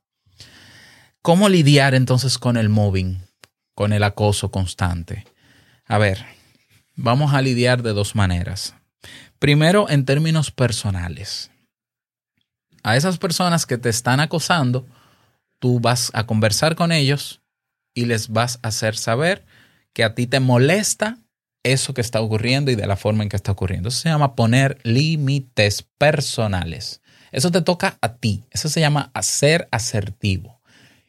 ¿Cómo 1.21 1.49
lidiar 1.49 1.93
entonces 1.93 2.37
con 2.37 2.57
el 2.57 2.69
mobbing, 2.69 3.21
con 3.75 3.93
el 3.93 4.03
acoso 4.03 4.49
constante? 4.49 5.25
A 5.85 5.97
ver, 5.97 6.25
vamos 6.95 7.33
a 7.33 7.41
lidiar 7.41 7.83
de 7.83 7.93
dos 7.93 8.15
maneras. 8.15 8.73
Primero, 9.37 9.89
en 9.89 10.05
términos 10.05 10.51
personales. 10.51 11.51
A 12.83 12.97
esas 12.97 13.17
personas 13.17 13.65
que 13.65 13.77
te 13.77 13.89
están 13.89 14.19
acosando, 14.19 14.87
tú 15.59 15.79
vas 15.79 16.09
a 16.13 16.25
conversar 16.25 16.75
con 16.75 16.91
ellos 16.91 17.41
y 17.93 18.05
les 18.05 18.29
vas 18.29 18.59
a 18.63 18.69
hacer 18.69 18.97
saber 18.97 19.45
que 19.93 20.03
a 20.03 20.15
ti 20.15 20.25
te 20.25 20.39
molesta 20.39 21.17
eso 21.63 21.93
que 21.93 22.01
está 22.01 22.21
ocurriendo 22.21 22.71
y 22.71 22.75
de 22.75 22.87
la 22.87 22.95
forma 22.95 23.23
en 23.23 23.29
que 23.29 23.35
está 23.35 23.51
ocurriendo. 23.51 23.89
Eso 23.89 23.99
se 23.99 24.09
llama 24.09 24.35
poner 24.35 24.79
límites 24.83 25.85
personales. 25.97 27.01
Eso 27.31 27.51
te 27.51 27.61
toca 27.61 27.97
a 28.01 28.15
ti. 28.15 28.43
Eso 28.51 28.69
se 28.69 28.79
llama 28.79 29.11
ser 29.21 29.67
asertivo. 29.71 30.59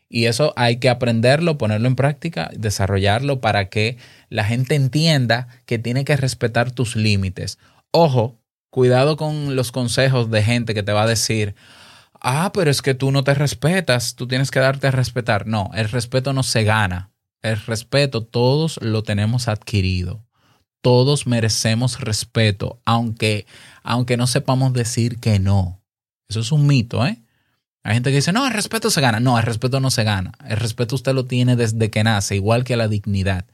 Y 0.09 0.27
eso 0.27 0.53
hay 0.57 0.79
que 0.79 0.91
aprenderlo, 0.91 1.57
ponerlo 1.57 1.87
en 1.87 1.95
práctica, 1.95 2.51
desarrollarlo 2.53 3.41
para 3.41 3.69
que 3.69 3.97
la 4.29 4.45
gente 4.45 4.75
entienda 4.75 5.47
que 5.67 5.79
tiene 5.79 6.05
que 6.05 6.17
respetar 6.17 6.73
tus 6.73 6.97
límites. 6.97 7.59
Ojo, 7.93 8.41
cuidado 8.71 9.17
con 9.17 9.55
los 9.55 9.71
consejos 9.71 10.29
de 10.31 10.43
gente 10.43 10.75
que 10.75 10.83
te 10.83 10.93
va 10.93 11.05
a 11.05 11.07
decir, 11.07 11.55
ah, 12.21 12.51
pero 12.53 12.73
es 12.73 12.83
que 12.83 12.95
tú 12.95 13.13
no 13.13 13.23
te 13.23 13.35
respetas, 13.35 14.17
tú 14.17 14.27
tienes 14.27 14.51
que 14.51 14.59
darte 14.59 14.89
a 14.89 14.91
respetar. 14.91 15.47
No, 15.47 15.71
el 15.75 15.89
respeto 15.89 16.33
no 16.33 16.43
se 16.43 16.65
gana. 16.65 17.11
El 17.41 17.57
respeto 17.61 18.25
todos 18.25 18.81
lo 18.83 19.05
tenemos 19.05 19.47
adquirido. 19.47 20.27
Todos 20.83 21.27
merecemos 21.27 22.01
respeto, 22.01 22.81
aunque, 22.85 23.47
aunque 23.83 24.17
no 24.17 24.27
sepamos 24.27 24.73
decir 24.73 25.21
que 25.21 25.39
no. 25.39 25.80
Eso 26.31 26.41
es 26.41 26.53
un 26.53 26.67
mito, 26.67 27.05
¿eh? 27.05 27.21
Hay 27.83 27.95
gente 27.95 28.11
que 28.11 28.17
dice, 28.17 28.33
no, 28.33 28.47
el 28.47 28.53
respeto 28.53 28.89
se 28.89 29.01
gana. 29.01 29.19
No, 29.19 29.37
el 29.37 29.45
respeto 29.45 29.81
no 29.81 29.91
se 29.91 30.05
gana. 30.05 30.33
El 30.47 30.59
respeto 30.59 30.95
usted 30.95 31.13
lo 31.13 31.27
tiene 31.27 31.57
desde 31.57 31.91
que 31.91 32.05
nace, 32.05 32.37
igual 32.37 32.63
que 32.63 32.77
la 32.77 32.87
dignidad. 32.89 33.47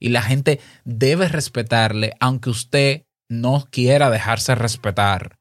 Y 0.00 0.08
la 0.08 0.20
gente 0.20 0.60
debe 0.84 1.28
respetarle, 1.28 2.14
aunque 2.18 2.50
usted 2.50 3.04
no 3.28 3.68
quiera 3.70 4.10
dejarse 4.10 4.54
respetar. 4.56 5.38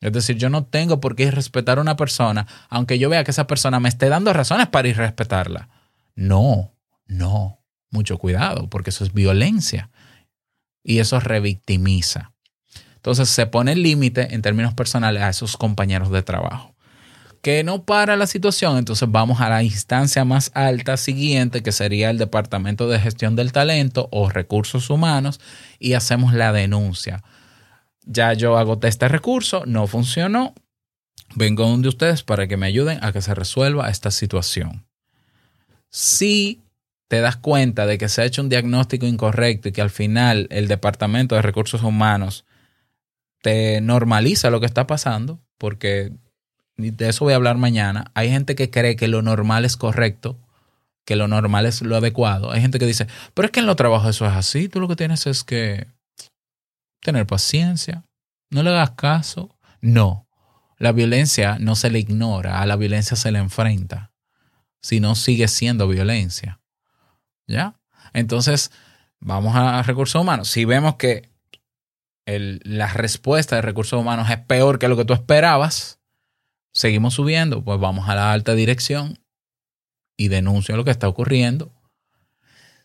Es 0.00 0.12
decir, 0.12 0.36
yo 0.36 0.50
no 0.50 0.64
tengo 0.64 1.00
por 1.00 1.14
qué 1.14 1.24
irrespetar 1.24 1.78
a 1.78 1.82
una 1.82 1.96
persona, 1.96 2.46
aunque 2.68 2.98
yo 2.98 3.08
vea 3.08 3.24
que 3.24 3.30
esa 3.30 3.46
persona 3.46 3.78
me 3.78 3.88
esté 3.88 4.08
dando 4.08 4.32
razones 4.32 4.66
para 4.68 4.88
irrespetarla. 4.88 5.68
No, 6.16 6.74
no. 7.06 7.60
Mucho 7.90 8.18
cuidado, 8.18 8.68
porque 8.68 8.90
eso 8.90 9.04
es 9.04 9.12
violencia. 9.12 9.90
Y 10.82 10.98
eso 10.98 11.20
revictimiza. 11.20 12.32
Entonces 13.08 13.30
se 13.30 13.46
pone 13.46 13.72
el 13.72 13.82
límite 13.82 14.34
en 14.34 14.42
términos 14.42 14.74
personales 14.74 15.22
a 15.22 15.30
esos 15.30 15.56
compañeros 15.56 16.10
de 16.10 16.22
trabajo. 16.22 16.74
Que 17.40 17.64
no 17.64 17.84
para 17.84 18.18
la 18.18 18.26
situación, 18.26 18.76
entonces 18.76 19.10
vamos 19.10 19.40
a 19.40 19.48
la 19.48 19.62
instancia 19.62 20.26
más 20.26 20.50
alta 20.52 20.98
siguiente, 20.98 21.62
que 21.62 21.72
sería 21.72 22.10
el 22.10 22.18
Departamento 22.18 22.86
de 22.86 23.00
Gestión 23.00 23.34
del 23.34 23.50
Talento 23.50 24.10
o 24.12 24.28
Recursos 24.28 24.90
Humanos, 24.90 25.40
y 25.78 25.94
hacemos 25.94 26.34
la 26.34 26.52
denuncia. 26.52 27.24
Ya 28.04 28.34
yo 28.34 28.58
agoté 28.58 28.88
este 28.88 29.08
recurso, 29.08 29.64
no 29.64 29.86
funcionó. 29.86 30.52
Vengo 31.34 31.66
donde 31.66 31.88
ustedes 31.88 32.22
para 32.22 32.46
que 32.46 32.58
me 32.58 32.66
ayuden 32.66 32.98
a 33.00 33.12
que 33.12 33.22
se 33.22 33.34
resuelva 33.34 33.88
esta 33.88 34.10
situación. 34.10 34.84
Si 35.88 36.60
te 37.08 37.22
das 37.22 37.38
cuenta 37.38 37.86
de 37.86 37.96
que 37.96 38.10
se 38.10 38.20
ha 38.20 38.26
hecho 38.26 38.42
un 38.42 38.50
diagnóstico 38.50 39.06
incorrecto 39.06 39.70
y 39.70 39.72
que 39.72 39.80
al 39.80 39.88
final 39.88 40.46
el 40.50 40.68
Departamento 40.68 41.36
de 41.36 41.40
Recursos 41.40 41.82
Humanos 41.82 42.44
te 43.42 43.80
normaliza 43.80 44.50
lo 44.50 44.60
que 44.60 44.66
está 44.66 44.86
pasando, 44.86 45.40
porque 45.58 46.12
de 46.76 47.08
eso 47.08 47.24
voy 47.24 47.32
a 47.32 47.36
hablar 47.36 47.56
mañana, 47.56 48.10
hay 48.14 48.30
gente 48.30 48.54
que 48.54 48.70
cree 48.70 48.96
que 48.96 49.08
lo 49.08 49.22
normal 49.22 49.64
es 49.64 49.76
correcto, 49.76 50.38
que 51.04 51.16
lo 51.16 51.26
normal 51.26 51.66
es 51.66 51.82
lo 51.82 51.96
adecuado. 51.96 52.52
Hay 52.52 52.60
gente 52.60 52.78
que 52.78 52.86
dice, 52.86 53.06
pero 53.34 53.46
es 53.46 53.52
que 53.52 53.60
en 53.60 53.66
los 53.66 53.76
trabajos 53.76 54.10
eso 54.10 54.26
es 54.26 54.32
así, 54.32 54.68
tú 54.68 54.80
lo 54.80 54.88
que 54.88 54.96
tienes 54.96 55.26
es 55.26 55.42
que 55.42 55.86
tener 57.00 57.26
paciencia, 57.26 58.04
no 58.50 58.62
le 58.62 58.70
hagas 58.70 58.90
caso. 58.92 59.54
No, 59.80 60.26
la 60.78 60.92
violencia 60.92 61.58
no 61.58 61.76
se 61.76 61.90
le 61.90 61.98
ignora, 61.98 62.60
a 62.60 62.66
la 62.66 62.76
violencia 62.76 63.16
se 63.16 63.32
le 63.32 63.38
enfrenta, 63.38 64.12
si 64.82 65.00
no 65.00 65.14
sigue 65.14 65.48
siendo 65.48 65.88
violencia. 65.88 66.60
¿Ya? 67.46 67.80
Entonces, 68.12 68.70
vamos 69.20 69.56
a 69.56 69.82
recursos 69.82 70.20
humanos. 70.20 70.48
Si 70.48 70.64
vemos 70.64 70.96
que 70.96 71.30
la 72.28 72.92
respuesta 72.92 73.56
de 73.56 73.62
recursos 73.62 73.98
humanos 73.98 74.28
es 74.30 74.38
peor 74.38 74.78
que 74.78 74.88
lo 74.88 74.96
que 74.96 75.04
tú 75.04 75.14
esperabas, 75.14 75.98
seguimos 76.72 77.14
subiendo, 77.14 77.64
pues 77.64 77.80
vamos 77.80 78.08
a 78.08 78.14
la 78.14 78.32
alta 78.32 78.54
dirección 78.54 79.18
y 80.16 80.28
denuncio 80.28 80.76
lo 80.76 80.84
que 80.84 80.90
está 80.90 81.08
ocurriendo. 81.08 81.72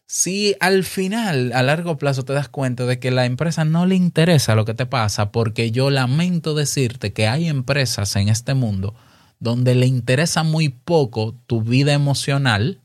Si 0.05 0.55
al 0.59 0.83
final, 0.83 1.51
a 1.53 1.63
largo 1.63 1.97
plazo, 1.97 2.23
te 2.23 2.33
das 2.33 2.47
cuenta 2.47 2.85
de 2.85 2.99
que 2.99 3.09
la 3.09 3.25
empresa 3.25 3.65
no 3.65 3.85
le 3.85 3.95
interesa 3.95 4.55
lo 4.55 4.65
que 4.65 4.73
te 4.73 4.85
pasa, 4.85 5.31
porque 5.31 5.71
yo 5.71 5.89
lamento 5.89 6.53
decirte 6.53 7.13
que 7.13 7.27
hay 7.27 7.47
empresas 7.47 8.15
en 8.15 8.29
este 8.29 8.53
mundo 8.53 8.95
donde 9.39 9.75
le 9.75 9.87
interesa 9.87 10.43
muy 10.43 10.69
poco 10.69 11.35
tu 11.47 11.63
vida 11.63 11.93
emocional, 11.93 12.79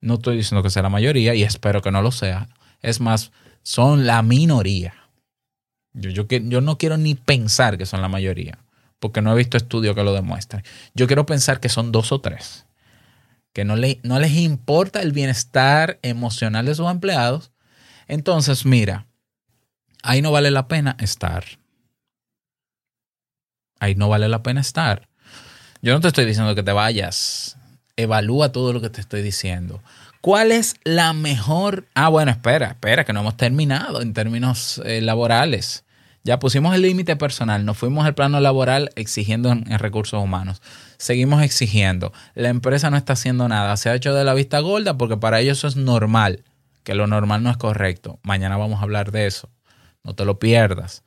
no 0.00 0.14
estoy 0.14 0.36
diciendo 0.36 0.62
que 0.62 0.70
sea 0.70 0.82
la 0.82 0.90
mayoría 0.90 1.34
y 1.34 1.42
espero 1.42 1.82
que 1.82 1.90
no 1.90 2.02
lo 2.02 2.12
sea, 2.12 2.48
es 2.82 3.00
más, 3.00 3.32
son 3.62 4.06
la 4.06 4.22
minoría. 4.22 4.97
Yo, 5.92 6.10
yo, 6.10 6.26
yo 6.28 6.60
no 6.60 6.78
quiero 6.78 6.96
ni 6.96 7.14
pensar 7.14 7.78
que 7.78 7.86
son 7.86 8.02
la 8.02 8.08
mayoría, 8.08 8.58
porque 9.00 9.22
no 9.22 9.32
he 9.32 9.36
visto 9.36 9.56
estudios 9.56 9.94
que 9.94 10.04
lo 10.04 10.12
demuestren. 10.12 10.62
Yo 10.94 11.06
quiero 11.06 11.26
pensar 11.26 11.60
que 11.60 11.68
son 11.68 11.92
dos 11.92 12.12
o 12.12 12.20
tres, 12.20 12.66
que 13.52 13.64
no, 13.64 13.76
le- 13.76 14.00
no 14.02 14.18
les 14.20 14.32
importa 14.34 15.02
el 15.02 15.12
bienestar 15.12 15.98
emocional 16.02 16.66
de 16.66 16.74
sus 16.74 16.90
empleados. 16.90 17.50
Entonces, 18.06 18.64
mira, 18.66 19.06
ahí 20.02 20.22
no 20.22 20.32
vale 20.32 20.50
la 20.50 20.68
pena 20.68 20.96
estar. 21.00 21.44
Ahí 23.80 23.94
no 23.94 24.08
vale 24.08 24.28
la 24.28 24.42
pena 24.42 24.60
estar. 24.60 25.08
Yo 25.82 25.92
no 25.92 26.00
te 26.00 26.08
estoy 26.08 26.24
diciendo 26.24 26.54
que 26.54 26.62
te 26.62 26.72
vayas. 26.72 27.56
Evalúa 27.96 28.52
todo 28.52 28.72
lo 28.72 28.80
que 28.80 28.90
te 28.90 29.00
estoy 29.00 29.22
diciendo. 29.22 29.82
¿Cuál 30.20 30.52
es 30.52 30.74
la 30.84 31.12
mejor? 31.12 31.86
Ah, 31.94 32.08
bueno, 32.08 32.30
espera, 32.30 32.68
espera, 32.68 33.04
que 33.04 33.12
no 33.12 33.20
hemos 33.20 33.36
terminado 33.36 34.02
en 34.02 34.12
términos 34.12 34.80
eh, 34.84 35.00
laborales. 35.00 35.84
Ya 36.24 36.38
pusimos 36.38 36.74
el 36.74 36.82
límite 36.82 37.16
personal, 37.16 37.64
nos 37.64 37.78
fuimos 37.78 38.04
al 38.04 38.14
plano 38.14 38.40
laboral 38.40 38.90
exigiendo 38.96 39.50
en, 39.52 39.70
en 39.70 39.78
recursos 39.78 40.22
humanos. 40.22 40.60
Seguimos 40.98 41.42
exigiendo. 41.42 42.12
La 42.34 42.48
empresa 42.48 42.90
no 42.90 42.96
está 42.96 43.12
haciendo 43.12 43.48
nada. 43.48 43.76
Se 43.76 43.88
ha 43.88 43.94
hecho 43.94 44.12
de 44.12 44.24
la 44.24 44.34
vista 44.34 44.58
gorda 44.58 44.98
porque 44.98 45.16
para 45.16 45.40
ellos 45.40 45.58
eso 45.58 45.68
es 45.68 45.76
normal, 45.76 46.44
que 46.82 46.94
lo 46.94 47.06
normal 47.06 47.42
no 47.42 47.50
es 47.50 47.56
correcto. 47.56 48.18
Mañana 48.22 48.56
vamos 48.56 48.80
a 48.80 48.82
hablar 48.82 49.12
de 49.12 49.26
eso. 49.26 49.50
No 50.02 50.14
te 50.14 50.24
lo 50.24 50.38
pierdas. 50.38 51.04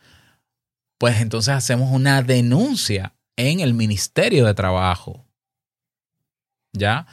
Pues 0.97 1.19
entonces 1.19 1.53
hacemos 1.53 1.91
una 1.91 2.21
denuncia 2.21 3.13
en 3.35 3.59
el 3.59 3.73
Ministerio 3.73 4.45
de 4.45 4.53
Trabajo. 4.53 5.25
¿Ya? 6.73 7.05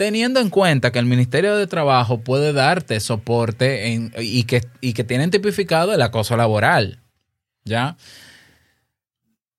Teniendo 0.00 0.40
en 0.40 0.48
cuenta 0.48 0.92
que 0.92 0.98
el 0.98 1.04
Ministerio 1.04 1.56
de 1.56 1.66
Trabajo 1.66 2.22
puede 2.22 2.54
darte 2.54 2.98
soporte 3.00 3.92
en- 3.92 4.14
y, 4.18 4.44
que, 4.44 4.66
y 4.80 4.94
que 4.94 5.04
tienen 5.04 5.30
tipificado 5.30 5.92
el 5.92 6.00
acoso 6.00 6.38
laboral. 6.38 7.02
¿Ya? 7.66 7.98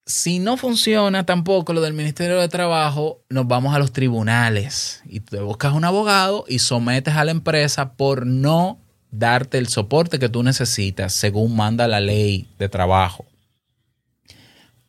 Si 0.08 0.40
no 0.40 0.58
funciona 0.58 1.28
tampoco 1.28 1.74
lo 1.74 1.82
del 1.82 1.94
Ministerio 1.94 2.40
de 2.40 2.50
Trabajo, 2.50 3.22
nos 3.30 3.48
vamos 3.48 3.76
a 3.76 3.78
los 3.78 3.94
tribunales 3.94 5.04
y 5.06 5.20
te 5.20 5.40
buscas 5.42 5.74
un 5.74 5.86
abogado 5.86 6.44
y 6.48 6.58
sometes 6.58 7.14
a 7.14 7.24
la 7.24 7.30
empresa 7.30 7.94
por 7.94 8.26
no 8.26 8.80
darte 9.12 9.60
el 9.60 9.68
soporte 9.68 10.18
que 10.18 10.28
tú 10.28 10.42
necesitas 10.42 11.14
según 11.14 11.56
manda 11.56 11.88
la 11.88 12.00
ley 12.00 12.48
de 12.58 12.68
trabajo. 12.68 13.28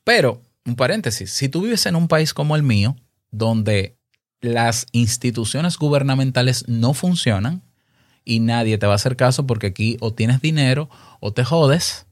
Pero, 0.03 0.41
un 0.65 0.77
paréntesis, 0.77 1.31
si 1.31 1.51
tú 1.51 1.61
vives 1.61 1.85
en 1.85 1.95
un 1.97 2.09
país 2.09 2.33
como 2.33 2.57
el 2.57 2.63
mío, 2.63 2.97
donde 3.31 3.99
las 4.43 4.87
instituciones 4.93 5.79
gubernamentales 5.79 6.69
no 6.69 6.93
funcionan 6.93 7.63
y 8.25 8.41
nadie 8.41 8.77
te 8.77 8.87
va 8.87 8.93
a 8.93 8.97
hacer 8.97 9.17
caso 9.17 9.47
porque 9.47 9.69
aquí 9.69 9.97
o 10.01 10.13
tienes 10.13 10.43
dinero 10.43 10.91
o 11.21 11.33
te 11.33 11.45
jodes, 11.45 12.07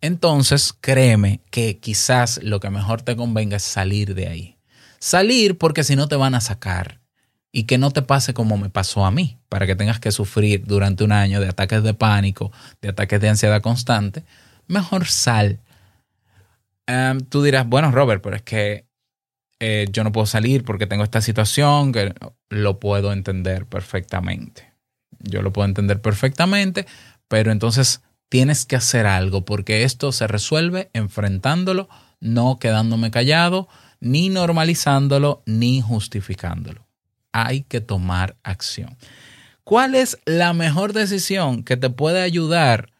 entonces 0.00 0.74
créeme 0.80 1.40
que 1.50 1.78
quizás 1.78 2.40
lo 2.42 2.60
que 2.60 2.70
mejor 2.70 3.02
te 3.02 3.16
convenga 3.16 3.56
es 3.56 3.62
salir 3.62 4.14
de 4.14 4.28
ahí. 4.28 4.58
Salir 4.98 5.58
porque 5.58 5.82
si 5.82 5.96
no 5.96 6.08
te 6.08 6.16
van 6.16 6.34
a 6.34 6.40
sacar 6.40 7.00
y 7.50 7.64
que 7.64 7.78
no 7.78 7.90
te 7.90 8.02
pase 8.02 8.34
como 8.34 8.56
me 8.58 8.70
pasó 8.70 9.04
a 9.04 9.10
mí, 9.10 9.38
para 9.48 9.66
que 9.66 9.74
tengas 9.74 9.98
que 9.98 10.12
sufrir 10.12 10.64
durante 10.66 11.04
un 11.04 11.12
año 11.12 11.40
de 11.40 11.48
ataques 11.48 11.82
de 11.82 11.94
pánico, 11.94 12.52
de 12.80 12.90
ataques 12.90 13.20
de 13.20 13.28
ansiedad 13.30 13.62
constante, 13.62 14.24
mejor 14.68 15.06
sal. 15.06 15.60
Em, 16.86 17.20
tú 17.20 17.42
dirás, 17.42 17.66
bueno, 17.66 17.90
Robert, 17.90 18.22
pero 18.22 18.36
es 18.36 18.42
que 18.42 18.86
eh, 19.64 19.86
yo 19.92 20.02
no 20.02 20.10
puedo 20.10 20.26
salir 20.26 20.64
porque 20.64 20.88
tengo 20.88 21.04
esta 21.04 21.20
situación, 21.20 21.92
que 21.92 22.12
lo 22.50 22.80
puedo 22.80 23.12
entender 23.12 23.64
perfectamente. 23.66 24.72
Yo 25.20 25.40
lo 25.40 25.52
puedo 25.52 25.68
entender 25.68 26.00
perfectamente, 26.00 26.84
pero 27.28 27.52
entonces 27.52 28.02
tienes 28.28 28.66
que 28.66 28.74
hacer 28.74 29.06
algo 29.06 29.44
porque 29.44 29.84
esto 29.84 30.10
se 30.10 30.26
resuelve 30.26 30.90
enfrentándolo, 30.94 31.88
no 32.18 32.58
quedándome 32.58 33.12
callado, 33.12 33.68
ni 34.00 34.30
normalizándolo, 34.30 35.44
ni 35.46 35.80
justificándolo. 35.80 36.84
Hay 37.30 37.62
que 37.62 37.80
tomar 37.80 38.34
acción. 38.42 38.96
¿Cuál 39.62 39.94
es 39.94 40.18
la 40.24 40.54
mejor 40.54 40.92
decisión 40.92 41.62
que 41.62 41.76
te 41.76 41.88
puede 41.88 42.20
ayudar? 42.20 42.91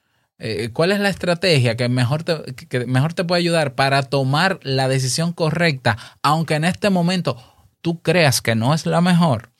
Eh, 0.45 0.71
¿Cuál 0.73 0.91
es 0.91 0.99
la 0.99 1.09
estrategia 1.09 1.77
que 1.77 1.89
mejor, 1.89 2.25
te, 2.25 2.35
que 2.57 2.85
mejor 2.85 3.15
te 3.15 3.23
puede 3.23 3.39
ayudar 3.39 3.77
para 3.77 4.03
tomar 4.03 4.59
la 4.65 4.89
decisión 4.89 5.33
correcta, 5.33 5.97
aunque 6.21 6.55
en 6.55 6.65
este 6.65 6.91
momento 6.91 7.41
tú 7.81 8.03
creas 8.03 8.43
que 8.43 8.57
no 8.57 8.75
es 8.75 8.85
la 8.85 9.01
mejor? 9.01 9.53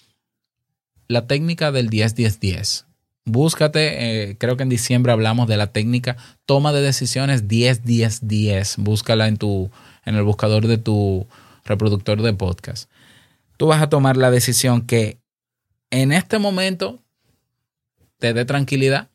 La 1.07 1.29
técnica 1.29 1.71
del 1.71 1.89
10-10-10. 1.89 2.87
Búscate, 3.25 4.31
eh, 4.31 4.37
creo 4.39 4.57
que 4.57 4.65
en 4.65 4.71
diciembre 4.71 5.13
hablamos 5.13 5.47
de 5.47 5.57
la 5.57 5.69
técnica 5.69 6.17
toma 6.47 6.73
de 6.73 6.83
decisiones 6.83 7.47
10-10-10. 7.47 8.75
Búscala 8.79 9.29
en, 9.29 9.37
tu, 9.37 9.71
en 10.05 10.17
el 10.17 10.25
buscador 10.25 10.67
de 10.67 10.79
tu 10.79 11.29
reproductor 11.65 12.23
de 12.23 12.33
podcast. 12.33 12.91
tú 13.57 13.69
vas 13.69 13.81
a 13.81 13.89
tomar 13.89 14.17
la 14.17 14.33
decisión 14.33 14.83
que 14.83 15.21
en 15.93 16.11
este 16.11 16.41
momento 16.41 16.99
te 18.19 18.33
dé 18.35 18.45
tranquilidad. 18.45 19.12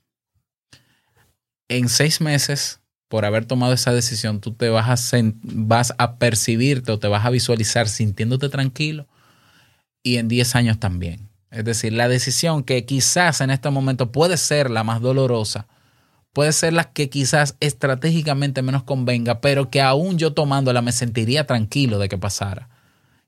En 1.69 1.89
seis 1.89 2.21
meses, 2.21 2.79
por 3.07 3.25
haber 3.25 3.45
tomado 3.45 3.73
esa 3.73 3.93
decisión, 3.93 4.41
tú 4.41 4.53
te 4.53 4.69
vas 4.69 5.13
a, 5.13 5.17
vas 5.43 5.93
a 5.97 6.17
percibirte 6.17 6.91
o 6.91 6.99
te 6.99 7.07
vas 7.07 7.25
a 7.25 7.29
visualizar 7.29 7.87
sintiéndote 7.87 8.49
tranquilo 8.49 9.07
y 10.03 10.17
en 10.17 10.27
10 10.27 10.55
años 10.55 10.79
también. 10.79 11.27
Es 11.51 11.65
decir, 11.65 11.93
la 11.93 12.09
decisión 12.09 12.63
que 12.63 12.85
quizás 12.85 13.41
en 13.41 13.49
este 13.49 13.69
momento 13.69 14.11
puede 14.11 14.37
ser 14.37 14.69
la 14.69 14.83
más 14.83 15.01
dolorosa, 15.01 15.67
puede 16.33 16.51
ser 16.51 16.73
la 16.73 16.91
que 16.91 17.09
quizás 17.09 17.55
estratégicamente 17.59 18.61
menos 18.61 18.83
convenga, 18.83 19.41
pero 19.41 19.69
que 19.69 19.81
aún 19.81 20.17
yo 20.17 20.33
tomándola 20.33 20.81
me 20.81 20.91
sentiría 20.91 21.47
tranquilo 21.47 21.99
de 21.99 22.09
que 22.09 22.17
pasara 22.17 22.69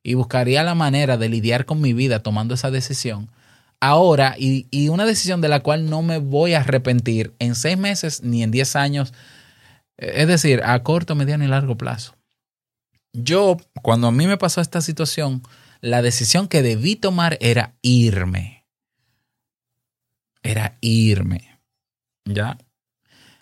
y 0.04 0.14
buscaría 0.14 0.64
la 0.64 0.76
manera 0.76 1.18
de 1.18 1.30
lidiar 1.30 1.66
con 1.66 1.82
mi 1.82 1.94
vida 1.94 2.22
tomando 2.22 2.54
esa 2.54 2.72
decisión. 2.72 3.30
Ahora, 3.82 4.36
y, 4.38 4.68
y 4.72 4.90
una 4.90 5.06
decisión 5.06 5.40
de 5.42 5.48
la 5.48 5.62
cual 5.62 5.90
no 5.90 6.02
me 6.02 6.18
voy 6.18 6.54
a 6.54 6.60
arrepentir 6.60 7.34
en 7.40 7.56
seis 7.56 7.78
meses 7.78 8.24
ni 8.24 8.44
en 8.44 8.52
diez 8.52 8.76
años, 8.76 9.14
eh, 9.98 10.14
es 10.16 10.28
decir, 10.28 10.62
a 10.64 10.84
corto, 10.84 11.16
mediano 11.16 11.46
y 11.46 11.48
largo 11.48 11.78
plazo. 11.78 12.16
Yo, 13.14 13.58
cuando 13.82 14.08
a 14.08 14.12
mí 14.12 14.28
me 14.28 14.38
pasó 14.38 14.62
esta 14.62 14.82
situación, 14.82 15.42
la 15.82 16.02
decisión 16.02 16.48
que 16.48 16.62
debí 16.62 16.96
tomar 16.96 17.38
era 17.42 17.76
irme. 17.82 18.66
Era 20.44 20.78
irme. 20.82 21.60
¿Ya? 22.26 22.58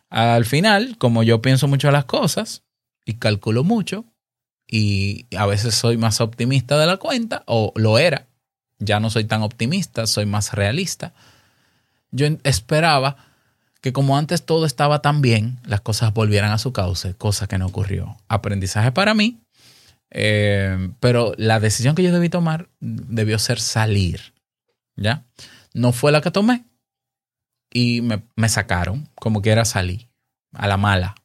Al 0.10 0.46
final, 0.46 0.98
como 0.98 1.24
yo 1.24 1.42
pienso 1.42 1.68
mucho 1.68 1.92
las 1.92 2.06
cosas 2.06 2.64
y 3.06 3.16
calculo 3.16 3.64
mucho, 3.64 4.06
y 4.70 5.26
a 5.36 5.46
veces 5.46 5.76
soy 5.76 5.98
más 5.98 6.22
optimista 6.22 6.78
de 6.78 6.86
la 6.86 6.98
cuenta, 6.98 7.44
o 7.46 7.74
lo 7.76 7.98
era, 7.98 8.28
ya 8.80 9.00
no 9.00 9.10
soy 9.10 9.26
tan 9.26 9.42
optimista, 9.42 10.08
soy 10.08 10.26
más 10.26 10.54
realista. 10.54 11.14
Yo 12.12 12.28
esperaba 12.44 13.18
que 13.82 13.94
como 13.94 14.18
antes 14.18 14.46
todo 14.46 14.66
estaba 14.66 15.02
tan 15.02 15.22
bien, 15.22 15.60
las 15.66 15.82
cosas 15.82 16.14
volvieran 16.14 16.52
a 16.52 16.58
su 16.58 16.74
cauce, 16.74 17.14
cosa 17.14 17.48
que 17.48 17.58
no 17.58 17.68
ocurrió. 17.68 18.18
Aprendizaje 18.28 18.92
para 18.92 19.14
mí, 19.14 19.40
eh, 20.10 20.92
pero 21.00 21.34
la 21.38 21.60
decisión 21.60 21.96
que 21.96 22.04
yo 22.04 22.12
debí 22.12 22.30
tomar 22.30 22.70
debió 22.80 23.40
ser 23.40 23.60
salir, 23.60 24.34
¿ya? 24.96 25.26
No 25.74 25.92
fue 25.92 26.12
la 26.12 26.22
que 26.22 26.32
tomé 26.32 26.66
y 27.72 28.02
me, 28.02 28.24
me 28.36 28.50
sacaron, 28.50 29.10
como 29.16 29.42
que 29.42 29.52
era 29.52 29.66
salir, 29.66 30.10
a 30.54 30.68
la 30.68 30.78
mala. 30.78 31.16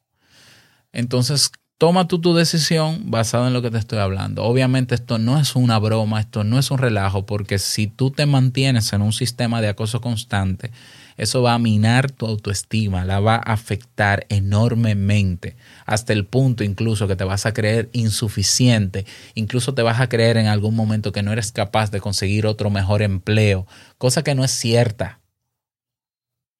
Entonces, 0.91 1.51
toma 1.77 2.07
tú 2.07 2.19
tu 2.19 2.33
decisión 2.33 3.11
basada 3.11 3.47
en 3.47 3.53
lo 3.53 3.61
que 3.61 3.71
te 3.71 3.77
estoy 3.77 3.99
hablando. 3.99 4.43
Obviamente 4.43 4.95
esto 4.95 5.17
no 5.17 5.39
es 5.39 5.55
una 5.55 5.79
broma, 5.79 6.19
esto 6.19 6.43
no 6.43 6.59
es 6.59 6.71
un 6.71 6.77
relajo, 6.77 7.25
porque 7.25 7.59
si 7.59 7.87
tú 7.87 8.11
te 8.11 8.25
mantienes 8.25 8.93
en 8.93 9.01
un 9.01 9.13
sistema 9.13 9.61
de 9.61 9.69
acoso 9.69 9.99
constante, 9.99 10.71
eso 11.17 11.41
va 11.41 11.53
a 11.53 11.59
minar 11.59 12.11
tu 12.11 12.25
autoestima, 12.25 13.05
la 13.05 13.19
va 13.19 13.35
a 13.35 13.53
afectar 13.53 14.25
enormemente, 14.29 15.55
hasta 15.85 16.13
el 16.13 16.25
punto 16.25 16.63
incluso 16.63 17.07
que 17.07 17.15
te 17.15 17.23
vas 17.23 17.45
a 17.45 17.53
creer 17.53 17.89
insuficiente, 17.93 19.05
incluso 19.35 19.73
te 19.73 19.81
vas 19.81 19.99
a 19.99 20.09
creer 20.09 20.37
en 20.37 20.47
algún 20.47 20.75
momento 20.75 21.11
que 21.11 21.23
no 21.23 21.31
eres 21.31 21.51
capaz 21.51 21.91
de 21.91 22.01
conseguir 22.01 22.45
otro 22.45 22.69
mejor 22.69 23.01
empleo, 23.01 23.67
cosa 23.97 24.23
que 24.23 24.35
no 24.35 24.43
es 24.43 24.51
cierta. 24.51 25.19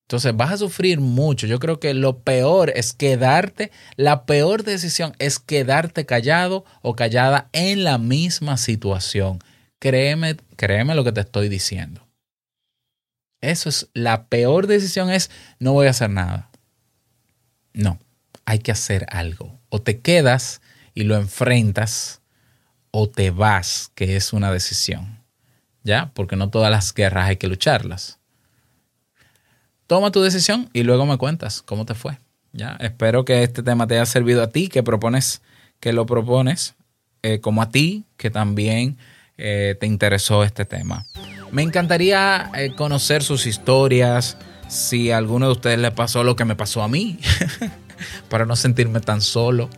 Entonces 0.03 0.35
vas 0.35 0.51
a 0.51 0.57
sufrir 0.57 0.99
mucho. 0.99 1.47
Yo 1.47 1.59
creo 1.59 1.79
que 1.79 1.93
lo 1.93 2.19
peor 2.19 2.71
es 2.75 2.93
quedarte, 2.93 3.71
la 3.95 4.25
peor 4.25 4.63
decisión 4.63 5.15
es 5.19 5.39
quedarte 5.39 6.05
callado 6.05 6.65
o 6.81 6.95
callada 6.95 7.49
en 7.53 7.83
la 7.83 7.97
misma 7.97 8.57
situación. 8.57 9.39
Créeme, 9.79 10.37
créeme 10.55 10.95
lo 10.95 11.03
que 11.03 11.13
te 11.13 11.21
estoy 11.21 11.49
diciendo. 11.49 12.05
Eso 13.41 13.69
es 13.69 13.89
la 13.93 14.27
peor 14.27 14.67
decisión 14.67 15.09
es 15.09 15.29
no 15.59 15.73
voy 15.73 15.87
a 15.87 15.91
hacer 15.91 16.09
nada. 16.09 16.49
No, 17.73 17.97
hay 18.45 18.59
que 18.59 18.71
hacer 18.71 19.05
algo. 19.09 19.59
O 19.69 19.81
te 19.81 19.99
quedas 19.99 20.61
y 20.93 21.03
lo 21.03 21.15
enfrentas 21.15 22.21
o 22.91 23.09
te 23.09 23.31
vas, 23.31 23.89
que 23.95 24.15
es 24.15 24.31
una 24.31 24.51
decisión. 24.51 25.23
¿Ya? 25.83 26.11
Porque 26.13 26.35
no 26.35 26.49
todas 26.49 26.71
las 26.71 26.93
guerras 26.93 27.27
hay 27.27 27.37
que 27.37 27.47
lucharlas 27.47 28.19
toma 29.93 30.09
tu 30.09 30.23
decisión 30.23 30.71
y 30.73 30.81
luego 30.81 31.05
me 31.05 31.19
cuentas 31.19 31.61
cómo 31.61 31.85
te 31.85 31.93
fue. 31.93 32.17
Ya, 32.51 32.77
espero 32.79 33.25
que 33.25 33.43
este 33.43 33.61
tema 33.61 33.85
te 33.85 33.93
haya 33.93 34.07
servido 34.07 34.41
a 34.41 34.47
ti, 34.47 34.67
que 34.67 34.81
propones, 34.81 35.43
que 35.79 35.93
lo 35.93 36.07
propones, 36.07 36.73
eh, 37.21 37.41
como 37.41 37.61
a 37.61 37.69
ti, 37.69 38.03
que 38.17 38.31
también 38.31 38.97
eh, 39.37 39.75
te 39.79 39.85
interesó 39.85 40.43
este 40.43 40.65
tema. 40.65 41.05
Me 41.51 41.61
encantaría 41.61 42.49
eh, 42.55 42.73
conocer 42.75 43.21
sus 43.21 43.45
historias, 43.45 44.35
si 44.67 45.11
a 45.11 45.17
alguno 45.17 45.45
de 45.45 45.51
ustedes 45.51 45.77
le 45.77 45.91
pasó 45.91 46.23
lo 46.23 46.35
que 46.35 46.45
me 46.45 46.55
pasó 46.55 46.81
a 46.81 46.87
mí, 46.87 47.19
para 48.29 48.47
no 48.47 48.55
sentirme 48.55 48.99
tan 48.99 49.21
solo 49.21 49.69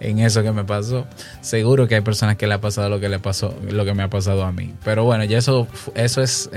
en 0.00 0.20
eso 0.20 0.42
que 0.42 0.52
me 0.52 0.64
pasó. 0.64 1.06
Seguro 1.42 1.86
que 1.88 1.96
hay 1.96 2.00
personas 2.00 2.38
que 2.38 2.46
le 2.46 2.54
ha 2.54 2.60
pasado 2.62 2.88
lo 2.88 3.00
que 3.00 3.10
le 3.10 3.18
pasó, 3.18 3.54
lo 3.68 3.84
que 3.84 3.92
me 3.92 4.02
ha 4.02 4.08
pasado 4.08 4.44
a 4.44 4.50
mí. 4.50 4.74
Pero 4.82 5.04
bueno, 5.04 5.24
ya 5.24 5.36
eso, 5.36 5.68
eso 5.94 6.22
es 6.22 6.48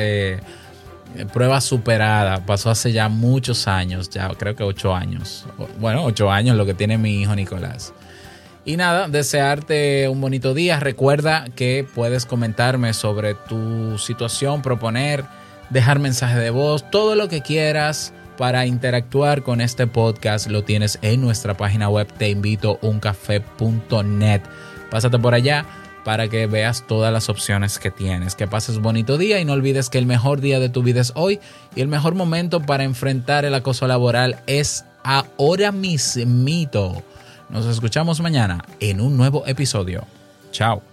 prueba 1.33 1.61
superada. 1.61 2.45
Pasó 2.45 2.69
hace 2.69 2.91
ya 2.91 3.09
muchos 3.09 3.67
años, 3.67 4.09
ya 4.09 4.29
creo 4.29 4.55
que 4.55 4.63
ocho 4.63 4.95
años. 4.95 5.45
Bueno, 5.79 6.03
ocho 6.03 6.31
años 6.31 6.57
lo 6.57 6.65
que 6.65 6.73
tiene 6.73 6.97
mi 6.97 7.21
hijo 7.21 7.35
Nicolás. 7.35 7.93
Y 8.63 8.77
nada, 8.77 9.07
desearte 9.07 10.07
un 10.07 10.21
bonito 10.21 10.53
día. 10.53 10.79
Recuerda 10.79 11.45
que 11.55 11.83
puedes 11.95 12.27
comentarme 12.27 12.93
sobre 12.93 13.33
tu 13.33 13.97
situación, 13.97 14.61
proponer, 14.61 15.25
dejar 15.71 15.97
mensaje 15.99 16.37
de 16.37 16.51
voz, 16.51 16.87
todo 16.91 17.15
lo 17.15 17.27
que 17.27 17.41
quieras 17.41 18.13
para 18.37 18.65
interactuar 18.65 19.43
con 19.43 19.59
este 19.61 19.87
podcast 19.87 20.47
lo 20.47 20.63
tienes 20.63 20.99
en 21.01 21.21
nuestra 21.21 21.55
página 21.55 21.87
web 21.89 22.11
teinvitouncafé.net. 22.17 24.41
Pásate 24.89 25.19
por 25.19 25.33
allá 25.33 25.65
para 26.03 26.27
que 26.27 26.47
veas 26.47 26.85
todas 26.87 27.11
las 27.11 27.29
opciones 27.29 27.79
que 27.79 27.91
tienes. 27.91 28.35
Que 28.35 28.47
pases 28.47 28.79
bonito 28.79 29.17
día 29.17 29.39
y 29.39 29.45
no 29.45 29.53
olvides 29.53 29.89
que 29.89 29.97
el 29.97 30.05
mejor 30.05 30.41
día 30.41 30.59
de 30.59 30.69
tu 30.69 30.83
vida 30.83 31.01
es 31.01 31.11
hoy 31.15 31.39
y 31.75 31.81
el 31.81 31.87
mejor 31.87 32.15
momento 32.15 32.61
para 32.61 32.83
enfrentar 32.83 33.45
el 33.45 33.53
acoso 33.53 33.87
laboral 33.87 34.41
es 34.47 34.85
ahora 35.03 35.71
mismito. 35.71 37.03
Nos 37.49 37.65
escuchamos 37.65 38.21
mañana 38.21 38.63
en 38.79 39.01
un 39.01 39.17
nuevo 39.17 39.43
episodio. 39.45 40.05
Chao. 40.51 40.90